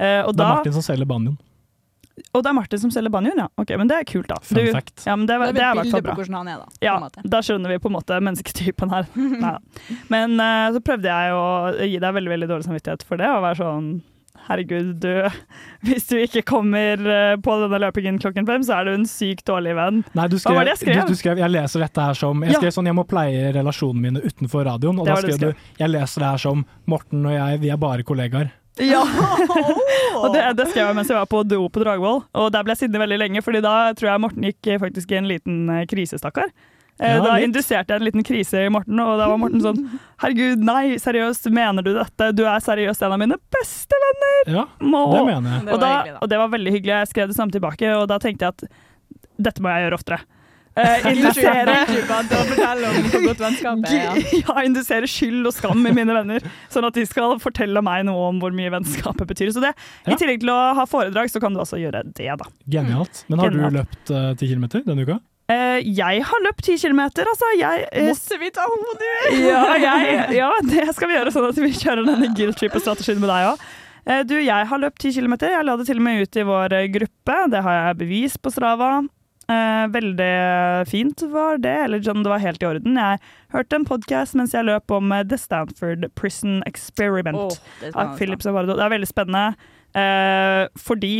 [0.00, 1.38] Eh, og, Det er da Martin som selger banjoen.
[2.34, 3.48] og det er Martin som selger banjoen, ja.
[3.60, 4.36] Ok, men det er kult, da.
[4.44, 5.04] Fun fact.
[5.06, 6.14] Ja, men det, Det er det er bilde på bra.
[6.18, 6.66] hvordan han er, da.
[6.76, 7.24] på Ja, en måte.
[7.36, 9.08] da skjønner vi på en måte mennesketypen her.
[9.46, 9.54] Nei.
[10.12, 11.44] Men uh, så prøvde jeg å
[11.86, 13.90] gi deg veldig veldig dårlig samvittighet for det, og være sånn
[14.50, 15.10] Herregud, du,
[15.86, 19.44] hvis du ikke kommer eh, på denne løpingen klokken fem, så er du en sykt
[19.46, 20.00] dårlig venn.
[20.18, 21.02] Nei, du Hva var det jeg skrev?
[21.06, 22.58] Du, du skrev jeg leser dette her som Jeg Ja.
[22.58, 24.98] skrev sånn, jeg må pleie relasjonene mine utenfor radioen.
[24.98, 27.70] Og da skrev, skrev du du jeg leser det her som Morten og jeg, vi
[27.70, 28.50] er bare kollegaer.
[28.82, 29.04] Ja.
[30.22, 32.74] og det, det skrev jeg mens jeg var på do på Dragvoll, og der ble
[32.74, 35.62] jeg sittende veldig lenge, fordi da tror jeg Morten gikk eh, faktisk i en liten
[35.70, 36.50] eh, krise, stakkar.
[37.00, 37.46] Eh, Ja, da litt.
[37.48, 39.78] induserte jeg en liten krise i Morten, og da var Morten sånn
[40.20, 42.26] Herregud, nei, seriøst, mener du dette?
[42.36, 44.52] Du er seriøst en av mine beste venner!
[44.58, 45.06] Ja, Må.
[45.14, 45.68] det mener jeg.
[45.72, 46.98] Og, da, og det var veldig hyggelig.
[47.00, 48.68] Jeg skrev det samme tilbake, og da tenkte jeg at
[49.40, 50.20] dette må jeg gjøre oftere.
[50.80, 51.88] Uh, indusere er.
[53.90, 54.12] Ja.
[54.38, 58.28] ja, indusere skyld og skam i mine venner, sånn at de skal fortelle meg noe
[58.30, 59.50] om hvor mye vennskapet betyr.
[59.52, 59.72] Så det,
[60.06, 60.14] Ja.
[60.14, 62.46] I tillegg til å ha foredrag, så kan du også gjøre det, da.
[62.70, 63.24] Genialt.
[63.28, 65.18] Men har du løpt eh, ti kilometer denne uka?
[65.50, 67.52] Eh, jeg har løpt ti kilometer, altså.
[67.58, 69.12] Jeg, eh, Måtte vi ta hodet?
[69.50, 73.32] ja, jeg, ja, det skal vi gjøre, sånn at vi kjører denne guilt trip-strategien med
[73.32, 73.70] deg òg.
[74.26, 75.52] Du, jeg har løpt ti kilometer.
[75.52, 77.40] Jeg la det til og med ut i vår eh, gruppe.
[77.52, 78.94] Det har jeg bevis på Strava.
[79.50, 82.98] Eh, veldig fint var det, eller sånn, det var helt i orden.
[83.00, 83.18] Jeg
[83.54, 88.14] hørte en podkast mens jeg løp om eh, The Stanford Prison Experiment oh, det av.
[88.20, 88.76] Philip Zavardo.
[88.78, 91.14] Det er veldig spennende, eh, fordi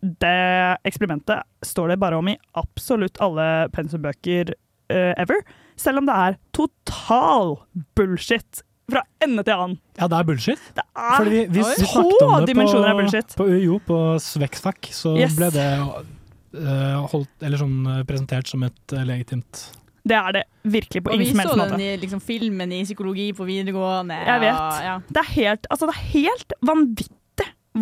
[0.00, 5.42] det eksperimentet står det bare om i absolutt alle pensumbøker uh, ever.
[5.78, 7.56] Selv om det er total
[7.98, 9.78] bullshit fra ende til annen.
[9.98, 10.62] Ja, det er bullshit.
[10.76, 13.34] Det er Fordi vi, vi, vi snakket om det på, bullshit.
[13.36, 15.34] på UiO, på Svexfac, så Yes.
[15.36, 19.66] ble det uh, holdt, eller sånn, eh, presentert som et uh, legitimt
[20.08, 21.84] Det er det virkelig på Og vi ingen som så helst den måte.
[21.84, 24.16] i liksom, filmen i psykologi på videregående.
[24.24, 24.56] Jeg vet.
[24.56, 24.96] Ja, Ja.
[25.08, 27.12] Det er helt, altså det er helt vanvittig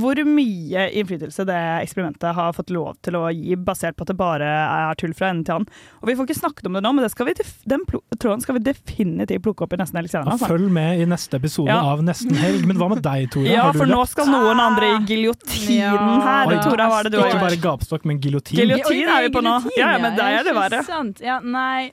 [0.01, 4.17] hvor mye innflytelse det eksperimentet har fått lov til å gi, basert på at det
[4.19, 5.69] bare er tull fra ende til annen.
[6.03, 7.85] Og Vi får ikke snakket om det nå, men det skal vi, def- den
[8.19, 10.33] tråden skal vi definitivt plukke opp i nesten helg senere.
[10.37, 10.49] Altså.
[10.53, 11.81] Følg med i neste episode Ja.
[11.93, 12.67] av Nesten helg.
[12.67, 13.49] Men hva med deg, Tora?
[13.51, 16.21] Ja, Har du for nå skal noen andre i giljotinen Ja.
[16.21, 16.47] her.
[16.53, 16.63] Oi.
[16.63, 18.59] Tora, hva er det du har Ikke bare gapstokk, men giljotin.
[18.59, 19.57] Giljotin er vi på nå.
[19.77, 20.85] Ja, ja, men deg er det verre.
[20.85, 21.21] sant.
[21.21, 21.93] Ja, nei.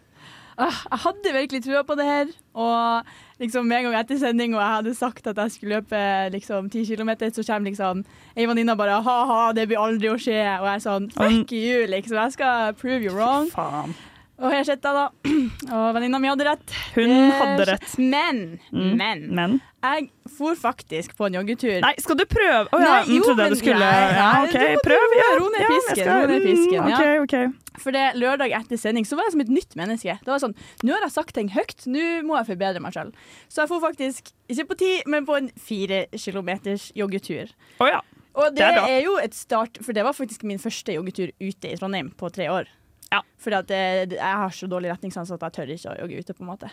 [0.54, 2.28] Jeg hadde virkelig trua på det her.
[2.54, 3.06] Og
[3.42, 6.70] liksom med en gang etter sending og jeg hadde sagt at jeg skulle løpe liksom
[6.70, 8.04] ti kilometer, så kommer liksom
[8.38, 10.40] ei venninne bare ha-ha, det blir aldri å skje.
[10.60, 12.18] Og jeg er sånn fuck you, liksom.
[12.18, 13.50] Jeg skal prove you wrong.
[13.54, 13.96] Faen.
[14.44, 15.04] Og jeg sitter da.
[15.72, 16.74] Og venninna mi hadde rett.
[16.98, 17.94] Hun hadde rett.
[17.98, 18.98] Men, Mm.
[19.00, 19.54] men, Men
[19.84, 21.80] jeg for faktisk på en joggetur.
[21.82, 22.68] Nei, skal du prøve?
[22.76, 25.16] Å ja, Nei, jo, trodde men- du skulle nei, Ja, OK, du prøv.
[25.20, 26.98] Ja, ro ned ja, jeg pisken, skal- ro ned pisken, mm, ja.
[27.00, 27.48] Okay, okay.
[27.80, 30.20] For det lørdag etter sending så var jeg som et nytt menneske.
[30.20, 33.14] Det var sånn, Nå har jeg sagt ting høyt, nå må jeg forbedre meg sjøl.
[33.50, 37.50] Så jeg får faktisk, ikke på ti, men på en fire kilometers joggetur.
[37.80, 38.02] Oh, ja.
[38.36, 41.32] Og det, Det er er jo et start, for det var faktisk min første joggetur
[41.40, 42.66] ute i Trondheim på tre år.
[43.14, 43.22] Ja.
[43.44, 43.80] Fordi at det,
[44.14, 46.50] det- jeg har så dårlig retningssans at jeg tør ikke å jogge ute, på en
[46.54, 46.70] måte.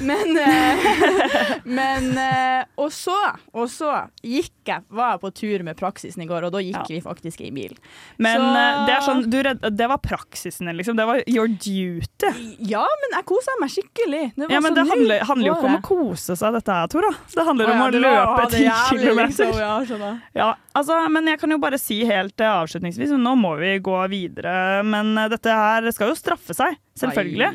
[0.00, 0.86] Men, eh,
[1.78, 3.14] men eh, Og så,
[3.52, 3.90] og så
[4.24, 7.42] gikk jeg, var jeg på tur med praksisen i går, og da gikk vi faktisk
[7.44, 7.74] i bil.
[8.16, 9.38] Men Så- eh, det sånn, du
[9.76, 10.96] det var praksisen din, liksom.
[10.96, 12.30] Det var your duty.
[12.72, 14.24] Ja, men jeg kosa meg skikkelig.
[14.34, 16.72] Det var Ja, men så det handler, handler jo ikke om å kose seg, dette
[16.80, 17.12] her, Tora.
[17.34, 19.52] Det handler Å om ja, å å løpe ti kilometer.
[19.52, 20.12] liksom, ja.
[20.34, 23.98] Ja, altså, men jeg kan jo bare si helt eh, avslutningsvis, nå må vi gå
[24.08, 24.82] videre.
[24.88, 27.50] Men eh, dette her skal jo straffe seg, selvfølgelig.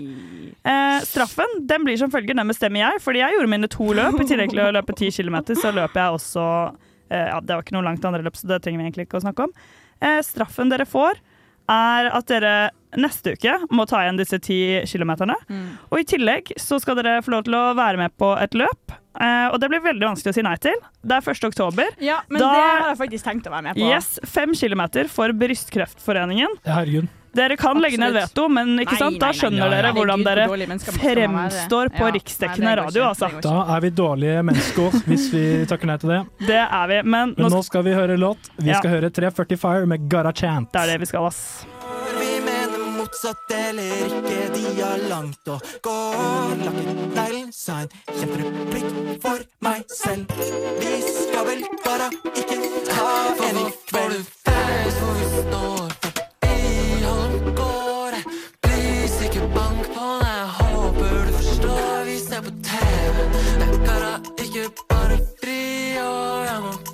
[0.66, 4.20] Eh, straffen den blir som følger, den bestemmer jeg, fordi jeg gjorde mine to løp.
[4.22, 6.46] I tillegg til å løpe ti kilometer, så løper jeg også
[7.10, 9.18] eh, Ja, det var ikke noe langt andre løp, så det trenger vi egentlig ikke
[9.18, 9.54] å snakke om.
[10.02, 11.18] Eh, straffen dere får,
[11.70, 12.54] er at dere
[12.98, 15.36] neste uke må ta igjen disse ti kilometerne.
[15.92, 18.96] Og i tillegg så skal dere få lov til å være med på et løp.
[19.20, 20.74] Eh, og det blir veldig vanskelig å si nei til.
[21.06, 21.44] Det er 1.
[21.50, 21.86] oktober.
[22.02, 23.86] Ja, men Da- det har jeg faktisk tenkt å være med på.
[23.90, 26.48] Yes, fem kilometer for Brystkreftforeningen.
[26.66, 27.08] Herregud.
[27.36, 29.20] Dere kan legge ned veto, men ikke Nei, sant?
[29.20, 29.40] da nei, nei.
[29.40, 29.82] skjønner Ja, ja.
[29.82, 32.12] dere hvordan dere fremstår på Ja.
[32.16, 33.04] riksdekkende Nei, radio.
[33.10, 33.30] Altså.
[33.42, 36.22] Da er vi dårlige mennesker hvis vi takker nei til det.
[36.50, 37.02] Det er vi.
[37.04, 38.50] Men Men nå nå skal vi høre låt.
[38.58, 38.80] Vi Ja.
[38.80, 40.72] skal høre 340 Fire med Gotta Chant.
[40.74, 41.66] det er det vi skal, ass.
[42.20, 45.98] Vi mener motsatt eller ikke, de har langt å gå.
[47.16, 47.90] Laget en sa en
[48.20, 50.26] kjempereplikk for meg selv.
[50.80, 52.58] Vi skal vel bare ikke
[52.90, 53.10] ta
[53.50, 54.26] en i kveld.
[54.46, 55.89] hvor vi står
[57.60, 58.20] gårde.
[58.64, 62.04] Please, ikke bank på når jeg håper du forstår.
[62.10, 63.16] Vi ser på TV,
[63.62, 64.02] jeg kan
[64.46, 65.62] ikke bare fri,
[66.06, 66.89] og jeg må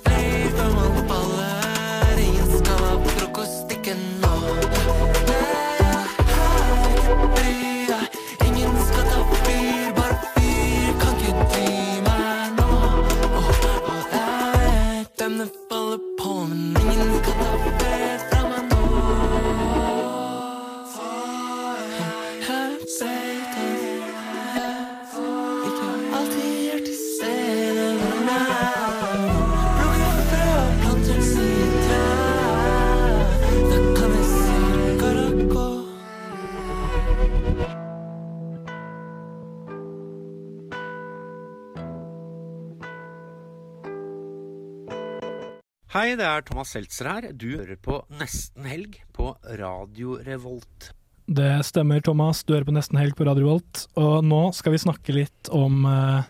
[45.96, 47.24] Hei, det er Thomas Seltzer her.
[47.32, 50.90] Du hører på Nesten Helg på Radio Revolt.
[51.24, 52.42] Det stemmer, Thomas.
[52.44, 53.86] Du hører på Nesten Helg på Radio Revolt.
[53.96, 56.28] Og nå skal vi snakke litt om eh,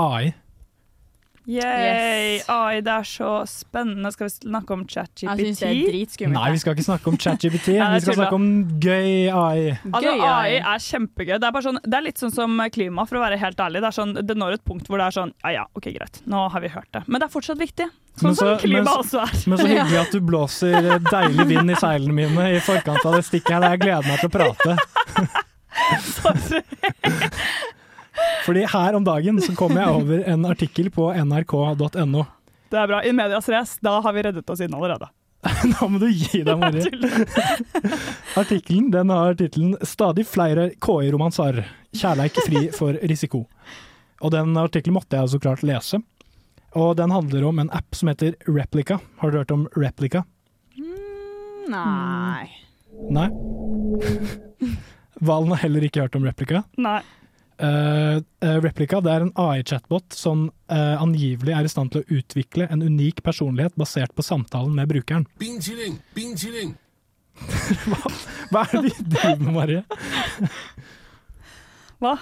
[0.00, 0.32] AI.
[1.46, 2.40] Yay!
[2.48, 4.08] AI, det er så spennende.
[4.14, 5.26] Skal vi snakke om ChatGPT?
[5.28, 6.38] Jeg synes det er dritskummelt.
[6.38, 7.66] Nei, vi skal ikke snakke om ChatGPT.
[7.76, 8.46] Nei, vi skal snakke om
[8.80, 9.74] gøy AI.
[9.90, 10.54] Altså, Gøy, AI AI.
[10.72, 11.34] er kjempegøy.
[11.36, 13.82] Det er, bare sånn, det er litt sånn som klima, for å være helt ærlig.
[13.84, 16.16] Det, er sånn, det når et punkt hvor det er sånn Ja ja, OK, greit,
[16.32, 17.02] nå har vi hørt det.
[17.06, 17.90] Men det er fortsatt viktig.
[18.14, 19.32] Sånn Men så- som klima men- også er.
[19.52, 20.80] Men så hyggelig at du blåser
[21.10, 23.68] deilig vind i seilene mine i forkant av det stikket her.
[23.74, 24.70] Jeg gleder meg til å prate.
[28.44, 32.24] Fordi her om dagen så kom jeg over en artikkel på nrk.no.
[32.70, 33.02] Det er bra.
[33.04, 35.08] I medias race, da har vi reddet oss inn allerede.
[35.72, 36.84] Nå må du gi deg, Mari.
[38.40, 41.64] Artikkelen den har tittelen 'Stadig flere KI-romanser.
[41.94, 43.44] Kjærleik fri for risiko'.
[44.24, 46.00] Og Den artikkelen måtte jeg så klart lese.
[46.74, 48.98] Og Den handler om en app som heter Replica.
[49.20, 50.24] Har du hørt om Replica?
[51.68, 52.48] Nei.
[53.10, 53.28] Nei?
[55.28, 56.64] Valen har heller ikke hørt om Replica.
[56.76, 57.02] Nei.
[57.58, 58.18] Eh,
[58.64, 62.82] replika det er en AI-chatbot som uh, angivelig er i stand til å utvikle en
[62.82, 65.26] unik personlighet basert på samtalen med brukeren.
[65.42, 66.74] Bing-chilling, bing-chilling.
[67.86, 67.98] Hva
[68.50, 69.80] hva, er det vi driver med, Marie?
[72.02, 72.12] Hva?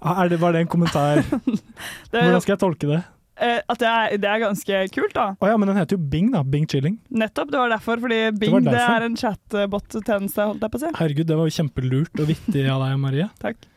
[0.00, 1.22] Ah, Er det, var det en kommentar?
[2.10, 3.00] Det, Hvordan skal jeg tolke det?
[3.40, 5.30] eh, at det er, det er ganske kult, da.
[5.40, 6.42] Oh, ja, men den heter jo Bing, da.
[6.44, 6.98] Bing Chilling.
[7.08, 8.00] Nettopp, det var derfor.
[8.02, 8.96] Fordi Bing det, derfor.
[8.98, 10.92] er en chatbot-tjeneste, holdt jeg på å si.
[10.98, 13.28] Herregud, det var jo kjempelurt og vittig av deg, Marie.
[13.40, 13.69] Takk.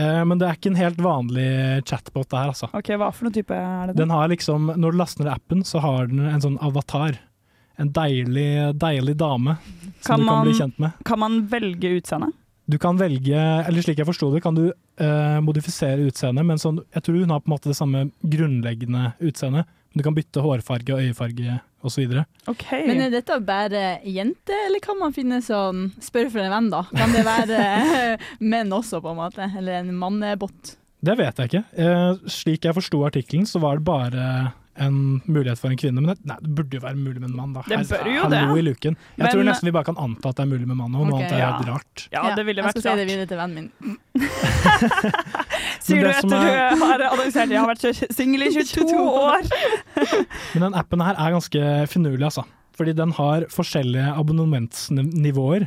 [0.00, 1.48] Eh, men det er ikke en helt vanlig
[1.88, 2.70] chatbot, det her, altså.
[2.76, 3.96] Ok, Hva for noen type er det?
[4.00, 7.18] Den har liksom, Når du laster ned appen, så har den en sånn avatar.
[7.80, 9.56] En deilig, deilig dame
[10.04, 11.00] som du du kan bli kjent med.
[11.08, 12.32] Kan man velge utseende?
[12.70, 16.78] Du kan velge, eller slik jeg forsto det, kan du eh, modifisere utseendet, men sånn,
[16.94, 19.66] jeg tror hun har på en måte det samme grunnleggende utseendet.
[19.96, 22.12] Du kan bytte hårfarge og øyefarge osv.
[22.50, 22.86] Okay.
[22.86, 26.84] Men er dette bare jente, eller kan man finne sånn Spør for en venn, da.
[26.96, 28.18] Kan det være
[28.52, 29.50] menn også, på en måte?
[29.56, 30.76] Eller en mannebot?
[31.00, 31.64] Det vet jeg ikke.
[31.80, 34.24] Eh, slik jeg forsto artikkelen, så var det bare
[34.80, 36.00] en mulighet for en kvinne.
[36.00, 37.62] Men det, nei, det burde jo være mulig med en mann, da.
[37.68, 38.60] Det Her- bør jo Hallo det.
[38.60, 38.96] i luken.
[39.16, 41.08] Jeg Men- tror nesten vi bare kan anta at det er mulig med mann, og
[41.08, 41.50] noe annet er ja.
[41.56, 42.08] helt rart.
[42.12, 43.12] Ja, det ville vært Jeg skal si det rart.
[43.12, 43.96] videre til vennen min.
[45.80, 49.48] Sier du det etter er- du har annonsert jeg har vært singel i 22 år?
[50.54, 51.62] Men den appen her er ganske
[51.92, 52.44] finurlig, altså.
[52.76, 55.66] Fordi den har forskjellige abonnementsnivåer.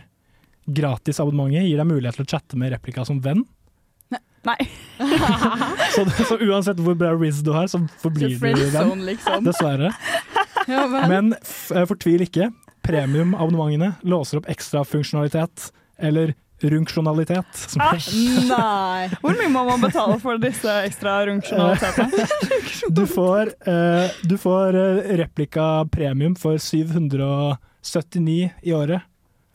[0.73, 3.43] Gratisabonnementet gir deg mulighet til å chatte med replika som venn.
[4.43, 4.57] Nei.
[5.93, 8.57] Så, så uansett hvor bra riz du har, så forblir du den.
[8.57, 9.45] friendzone, liksom.
[9.45, 9.91] Dessverre.
[10.67, 10.81] Ja.
[11.07, 12.49] Men f eh, fortvil ikke.
[12.83, 15.69] Premiumabonnementene låser opp ekstra funksjonalitet,
[16.03, 16.33] eller
[16.71, 17.63] runksjonalitet.
[17.77, 18.09] Æsj!
[18.49, 19.09] Nei.
[19.23, 22.27] Hvor mye må man betale for disse ekstra runksjonalitetene?
[22.93, 29.01] Du får, eh, du får eh, replika premium for 779 i året.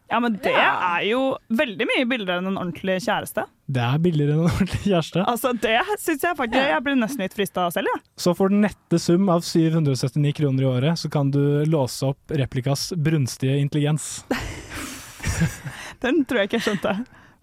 [0.08, 1.20] Ja, men det er jo
[1.52, 3.44] veldig mye billigere enn en ordentlig kjæreste.
[3.68, 5.24] Det er billigere enn en ordentlig kjæreste.
[5.28, 8.04] Altså, Det syns jeg faktisk Jeg blir nesten litt frista selv, jeg.
[8.16, 12.32] Så for den nette sum av 779 kroner i året, så kan du låse opp
[12.40, 14.24] replikas brunstige intelligens.
[16.04, 16.92] Den tror jeg ikke jeg skjønte.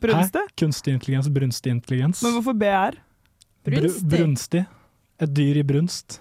[0.06, 0.44] Brunstig?
[0.44, 0.54] Hæ?
[0.60, 2.22] Kunstig intelligens, brunstig intelligens.
[2.26, 3.00] Men hvorfor BR?
[3.66, 3.82] Brunstig.
[3.82, 4.20] Brunstig?
[4.20, 4.66] brunstig.
[5.26, 6.20] Et dyr i brunst.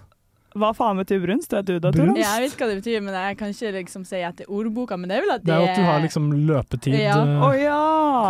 [0.55, 1.51] Hva faen betyr brunst?
[1.51, 1.97] Vet du det, Tore?
[1.99, 2.20] Brunst?
[2.23, 4.97] Ja, jeg vet hva det betyr, men jeg kan ikke liksom si etter ordboka.
[5.01, 6.94] Men det er vel at Det er jo at du har liksom løpetid.
[7.01, 7.16] Ja.
[7.42, 7.79] Oh, ja!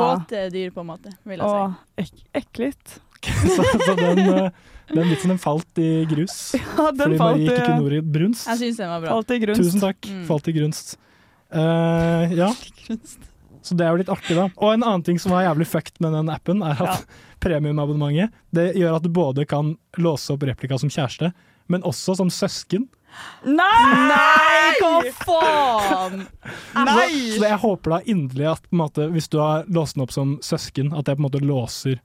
[0.01, 1.67] Kåte dyr, på en måte, vil jeg Å,
[2.01, 2.25] si.
[2.33, 2.97] ek ekkelt.
[3.57, 4.49] så, så den, eh,
[4.93, 6.38] den vitsen den falt i grus.
[6.61, 8.49] Ja, den fordi falt Marie ikke i- kunne ordet brunst.
[8.49, 9.12] Jeg synes den var bra.
[9.19, 9.62] Falt i grunst.
[9.69, 10.01] Tusen takk.
[10.09, 10.25] Mm.
[10.33, 10.97] Falt i grunst.
[11.53, 12.51] Uh, ja.
[13.64, 14.50] Så det er jo litt artig, da.
[14.61, 17.07] Og en annen ting som var jævlig fucked med den appen, er at
[17.44, 21.31] premiumabonnementet det gjør at du både kan låse opp replika som kjæreste,
[21.72, 22.85] men også som søsken.
[23.46, 24.09] Nei!
[24.11, 24.90] Nei, hva
[25.22, 26.24] faen!
[26.88, 27.07] Nei!
[27.09, 30.05] Så, så jeg håper da inderlig at på en måte, hvis du har låst den
[30.05, 32.00] opp som søsken, at det på en måte låser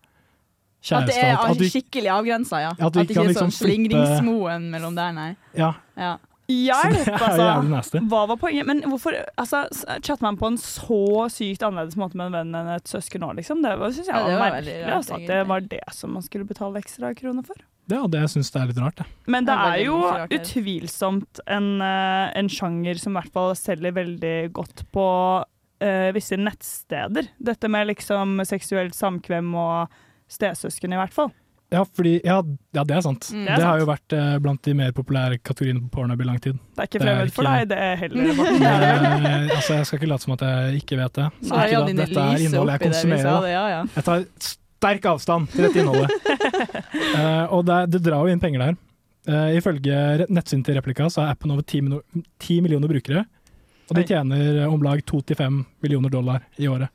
[0.96, 2.72] At det er at du- skikkelig avgrensa, ja.
[2.78, 5.30] Ja, At at det ikke er liksom sånn liksom slingringsmoen mellom der, nei.
[5.58, 6.14] ja, Ja.
[6.50, 8.00] Så det Hjelp, er altså!
[8.10, 8.66] Hva var poenget?
[8.66, 9.68] Men hvorfor altså,
[10.02, 13.36] chatter man på en så sykt annerledes måte med en venn enn et søsken nå,
[13.38, 13.62] liksom?
[13.62, 14.78] Det syns jeg Ja, det var, var merkelig.
[14.82, 17.62] rart, altså, at det var det som man skulle betale ekstra kroner for.
[17.90, 19.14] Ja, det syns jeg er litt rart, jeg.
[19.30, 20.02] Men det Det er jo
[20.40, 25.06] utvilsomt en, eh, en sjanger som i hvert fall selger veldig godt på
[25.46, 27.30] uh, visse nettsteder.
[27.38, 31.32] Dette med liksom seksuelt samkvem og stesøsken, i hvert fall.
[31.70, 32.40] Ja, fordi, ja,
[32.74, 33.28] ja, det er sant.
[33.30, 33.44] Mm.
[33.46, 36.26] Det, Det har har jo vært eh, blant de mer populære kategoriene på Pornhub i
[36.26, 36.58] lang tid.
[36.58, 38.66] Det er ikke er fremmed for deg, det er heller Morten.
[38.66, 39.06] Er.
[39.06, 41.28] Eh, altså, jeg skal ikke late som at jeg ikke vet det.
[41.46, 43.30] Så Ikke da, dette er innholdet jeg konsumerer.
[43.46, 43.84] det, ja, ja.
[44.00, 46.10] Jeg tar sterk avstand til dette innholdet.
[47.20, 48.78] uh, og det, det drar jo inn penger der.
[49.30, 52.02] Uh, ifølge nettsiden til Replika så er appen over 10, mino-
[52.42, 53.26] 10 millioner brukere,
[53.90, 56.90] og de tjener om lag 2-5 millioner dollar i året.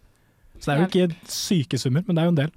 [0.59, 2.53] Så det er jo ikke syke summer, men det er jo en del.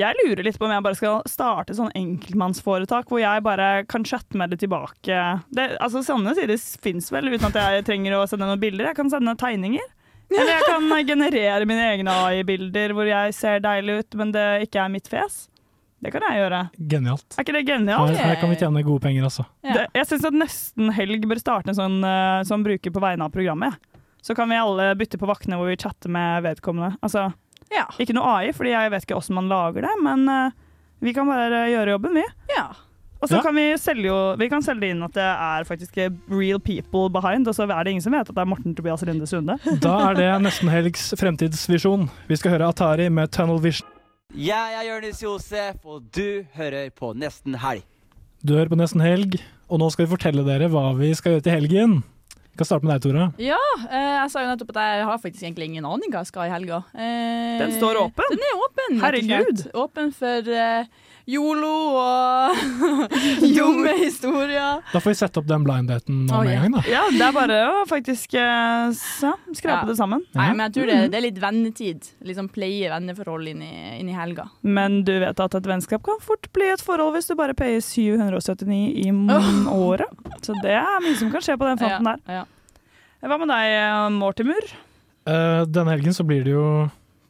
[0.00, 4.06] Jeg lurer litt på om jeg bare skal starte sånn enkeltmannsforetak hvor jeg bare kan
[4.06, 5.18] chatte med det tilbake.
[5.52, 8.90] Det, altså Sånne sider fins vel, uten at jeg trenger å sende noen bilder.
[8.90, 9.86] Jeg kan sende tegninger.
[10.30, 14.84] Eller jeg kan generere mine egne AI-bilder hvor jeg ser deilig ut, men det ikke
[14.84, 15.48] er mitt fjes.
[16.00, 16.60] Det kan jeg gjøre.
[16.88, 17.34] Genialt.
[17.36, 18.14] Er ikke det genialt?
[18.14, 19.44] Her, her kan vi tjene gode penger, altså.
[19.66, 23.26] Det, jeg syns at nesten helg bør starte en sånn eh, som bruker på vegne
[23.26, 23.76] av programmet.
[24.22, 26.96] Så kan vi alle bytte på vaktene hvor vi chatter med vedkommende.
[27.02, 27.30] Altså,
[28.02, 30.50] Ikke noe AI, fordi jeg vet ikke hvordan man lager det, men uh,
[31.00, 32.24] vi kan bare gjøre jobben, vi.
[33.20, 33.42] Og så Ja.
[33.44, 35.96] kan vi selge jo Vi kan selge inn at det er faktisk
[36.28, 39.02] real people behind, og så er det ingen som vet at det er Morten Tobias
[39.04, 39.58] Rinde Sunde.
[39.84, 42.08] Da er det nesten helgs fremtidsvisjon.
[42.28, 43.86] Vi skal høre Atari med Tunnel Vision.
[44.34, 47.82] Jeg er Jonis Josef, og du hører på Nesten Helg.
[48.46, 49.34] Du hører på Nesten helg,
[49.68, 51.96] og nå skal vi fortelle dere hva vi skal gjøre til helgen.
[52.60, 53.26] Kan starte med deg, Tora.
[53.40, 53.56] Ja,
[53.88, 56.44] eh, jeg sa jo nettopp at jeg har faktisk egentlig ingen aning hva jeg skal
[56.44, 56.82] i helga.
[56.92, 58.34] Eh, Den står åpen?
[58.34, 59.62] Den er åpen, Herregud.
[59.80, 60.84] Åpen for eh,
[61.30, 61.70] yolo
[62.00, 62.60] og
[63.56, 64.80] dumme historier.
[64.92, 66.82] Da får vi sette opp den blindheten nå med en gang, da.
[66.90, 69.80] Ja, det er bare å faktisk ja, skrape Ja.
[69.88, 70.24] det sammen.
[70.36, 72.10] Nei, men jeg tror det, det er litt vennetid.
[72.26, 74.48] Liksom pleie venneforhold inn i, inn i helga.
[74.66, 77.80] Men du vet at et vennskap kan fort bli et forhold hvis du bare payer
[77.84, 79.10] 779 i
[79.74, 80.22] året.
[80.44, 82.40] Så det er mye som kan skje på den fronten der.
[82.40, 82.46] Ja,
[83.28, 84.70] Hva med deg, eh, Mortimer?
[85.28, 86.62] Uh, denne helgen så blir det jo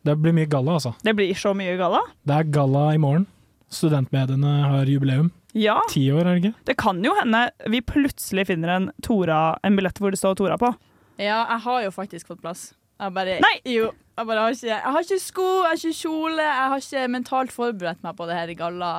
[0.06, 0.92] Det blir mye galla, altså.
[1.04, 1.98] Det blir så mye galla.
[2.24, 3.26] Det er galla i morgen.
[3.70, 5.30] Studentmediene har jubileum.
[5.54, 5.78] Ja.
[5.90, 6.54] Ti år, er det ikke?
[6.70, 10.58] Det kan jo hende vi plutselig finner en, Tora, en billett hvor det står Tora
[10.60, 10.72] på.
[11.20, 12.70] Ja, jeg har jo faktisk fått plass.
[13.00, 13.54] Jeg bare, Nei!
[13.64, 13.86] Jo,
[14.18, 17.04] jeg, bare har ikke, jeg har ikke sko, jeg har ikke kjole, jeg har ikke
[17.14, 18.90] mentalt forberedt meg på det her galla.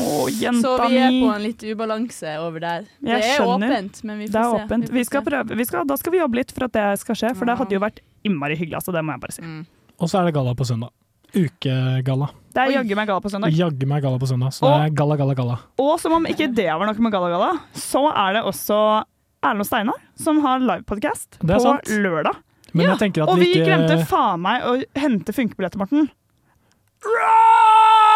[0.00, 2.86] Åh, jenta Så vi er på en litt ubalanse over der.
[3.04, 3.68] Jeg det er skjønner.
[3.74, 4.64] åpent, men vi får det er se.
[4.64, 4.90] åpent.
[4.96, 5.58] Vi skal prøve.
[5.60, 7.76] Vi skal, da skal vi jobbe litt for at det skal skje, for det hadde
[7.76, 8.80] jo vært innmari hyggelig.
[8.80, 9.44] Altså, det må jeg bare si.
[10.00, 10.94] Og så er det galla på søndag.
[11.34, 12.28] Ukegalla.
[12.54, 13.54] Det er jaggu meg galla på søndag.
[13.58, 14.54] Jaggu meg galla på søndag.
[14.54, 15.56] Så det er galla, galla, galla.
[15.82, 18.78] Og som om ikke det var noe med Galla Galla, så er det også
[19.44, 21.90] Erlend og Steinar som har livepodkast på sant.
[21.90, 22.38] lørdag.
[22.74, 26.08] Men jeg tenker at og vi vi ikke glemte faen meg å hente funkebilletter, Morten.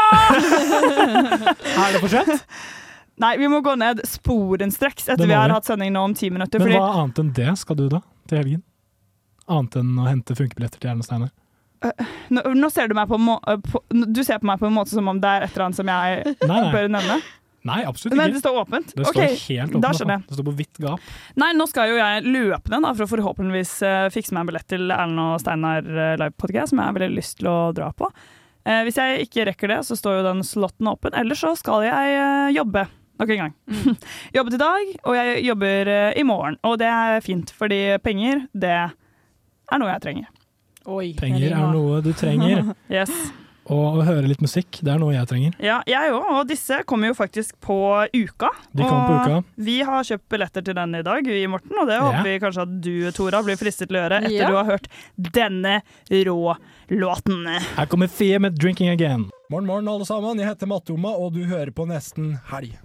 [0.09, 2.45] Er det for sent?
[3.23, 5.57] Nei, vi må gå ned sporenstreks etter vi har vi.
[5.57, 6.63] hatt sending nå om ti minutter.
[6.63, 8.01] Men fordi hva annet enn det skal du da,
[8.31, 8.63] til helgen?
[9.51, 11.33] Annet enn å hente funkebilletter til Erlend Steinar?
[12.35, 13.81] Nå, nå ser du meg på, må, øh, på
[14.13, 15.91] Du ser på meg på en måte som om det er et eller annet som
[15.93, 16.73] jeg Nei, nei.
[16.75, 17.19] bør nevne.
[17.69, 18.37] Nei, absolutt Men ikke.
[18.39, 18.93] det står åpent.
[18.97, 19.83] Det står Ok, helt åpent.
[19.85, 20.27] da skjønner jeg.
[20.29, 21.09] Det står på vidt gap.
[21.43, 24.51] Nei, nå skal jo jeg løpende den da, for å forhåpentligvis eh, fikse meg en
[24.53, 27.91] billett til Erlend og Steinar uh, livepodcast, som jeg har veldig lyst til å dra
[27.99, 28.09] på.
[28.69, 31.15] Eh, hvis jeg ikke rekker det, så står jo den slotten åpen.
[31.19, 32.87] Ellers så skal jeg eh, jobbe
[33.19, 33.55] nok en gang.
[34.37, 36.59] Jobbet i dag, og jeg jobber eh, i morgen.
[36.69, 40.29] Og det er fint, fordi penger, det er noe jeg trenger.
[40.85, 42.73] Penger er noe du trenger.
[42.91, 43.13] yes.
[43.69, 45.57] Og å høre litt musikk, det er noe jeg trenger.
[45.61, 47.77] Ja, jeg òg, og disse kommer jo faktisk på
[48.17, 48.49] uka.
[48.73, 49.43] De kommer på uka.
[49.61, 52.07] Vi har kjøpt billetter til den i dag, vi Morten, og det Ja.
[52.07, 54.49] håper vi kanskje at du, Tora, blir fristet til å gjøre etter Ja.
[54.49, 54.89] du har hørt
[55.21, 56.57] denne rå
[56.89, 57.45] låten.
[57.77, 59.29] Her kommer Fie med 'Drinking Again'.
[59.51, 60.39] Morgen, morgen, alle sammen.
[60.39, 62.79] Jeg heter Mattoma, og du hører på Nesten Helg.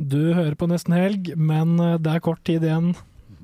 [0.00, 2.96] Du hører på nesten helg, men eh, det er kort tid igjen.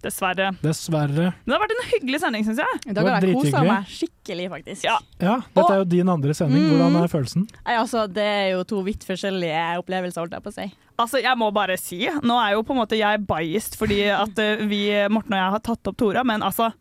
[0.02, 0.50] Dessverre.
[0.64, 1.30] Dessverre.
[1.44, 2.80] Men det har vært en hyggelig sending, syns jeg.
[2.88, 4.84] I dag har jeg kosa meg skikkelig, faktisk.
[4.88, 4.98] Ja.
[5.20, 6.66] Ja, dette er jo din andre sending.
[6.70, 7.02] Hvordan Mm.
[7.04, 7.48] er følelsen?
[7.66, 10.68] Nei, altså, det er jo to vidt forskjellige opplevelser, holdt jeg på å si.
[11.00, 14.38] Altså, jeg må bare si, nå er jo på en måte jeg biased fordi at
[14.38, 16.72] eh, vi, Morten og jeg, har tatt opp Tora, men altså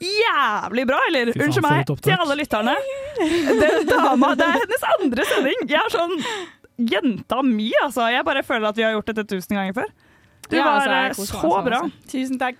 [0.00, 1.28] Jævlig bra, eller?
[1.34, 2.72] Faen, Unnskyld meg til alle lytterne.
[3.60, 5.66] Den dama, Det er hennes andre sending!
[5.68, 6.14] Jeg er sånn
[6.88, 8.06] Jenta mi, altså.
[8.08, 9.90] Jeg bare føler at vi har gjort dette tusen ganger før.
[10.50, 11.80] Du Ja, var altså, eh, meg så sånn, bra.
[11.86, 12.12] altså.
[12.12, 12.56] Tusen takk.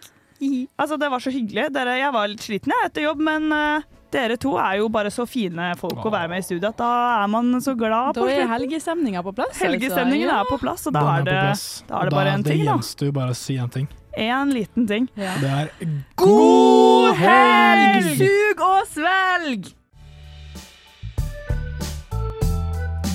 [0.80, 1.66] Altså, det var så hyggelig.
[1.74, 5.26] Dere, jeg var litt sliten etter jobb, men uh, dere to er jo bare så
[5.28, 6.88] fine folk å være med i studio at da
[7.20, 9.58] er man så glad Da er helgestemninga på plass.
[9.60, 10.40] Helgestemningen altså.
[10.40, 11.64] er på plass, og da Den er det, plass.
[11.90, 12.72] da er det bare en ting, Det da.
[12.78, 13.88] gjenstår bare å si en ting.
[14.16, 15.10] En liten ting.
[15.14, 15.70] Det er
[16.16, 18.08] God helg!
[18.18, 19.68] Sug og svelg!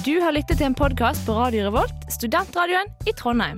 [0.06, 3.58] Du har lyttet til en podkast på Radio Revolt, studentradioen i Trondheim.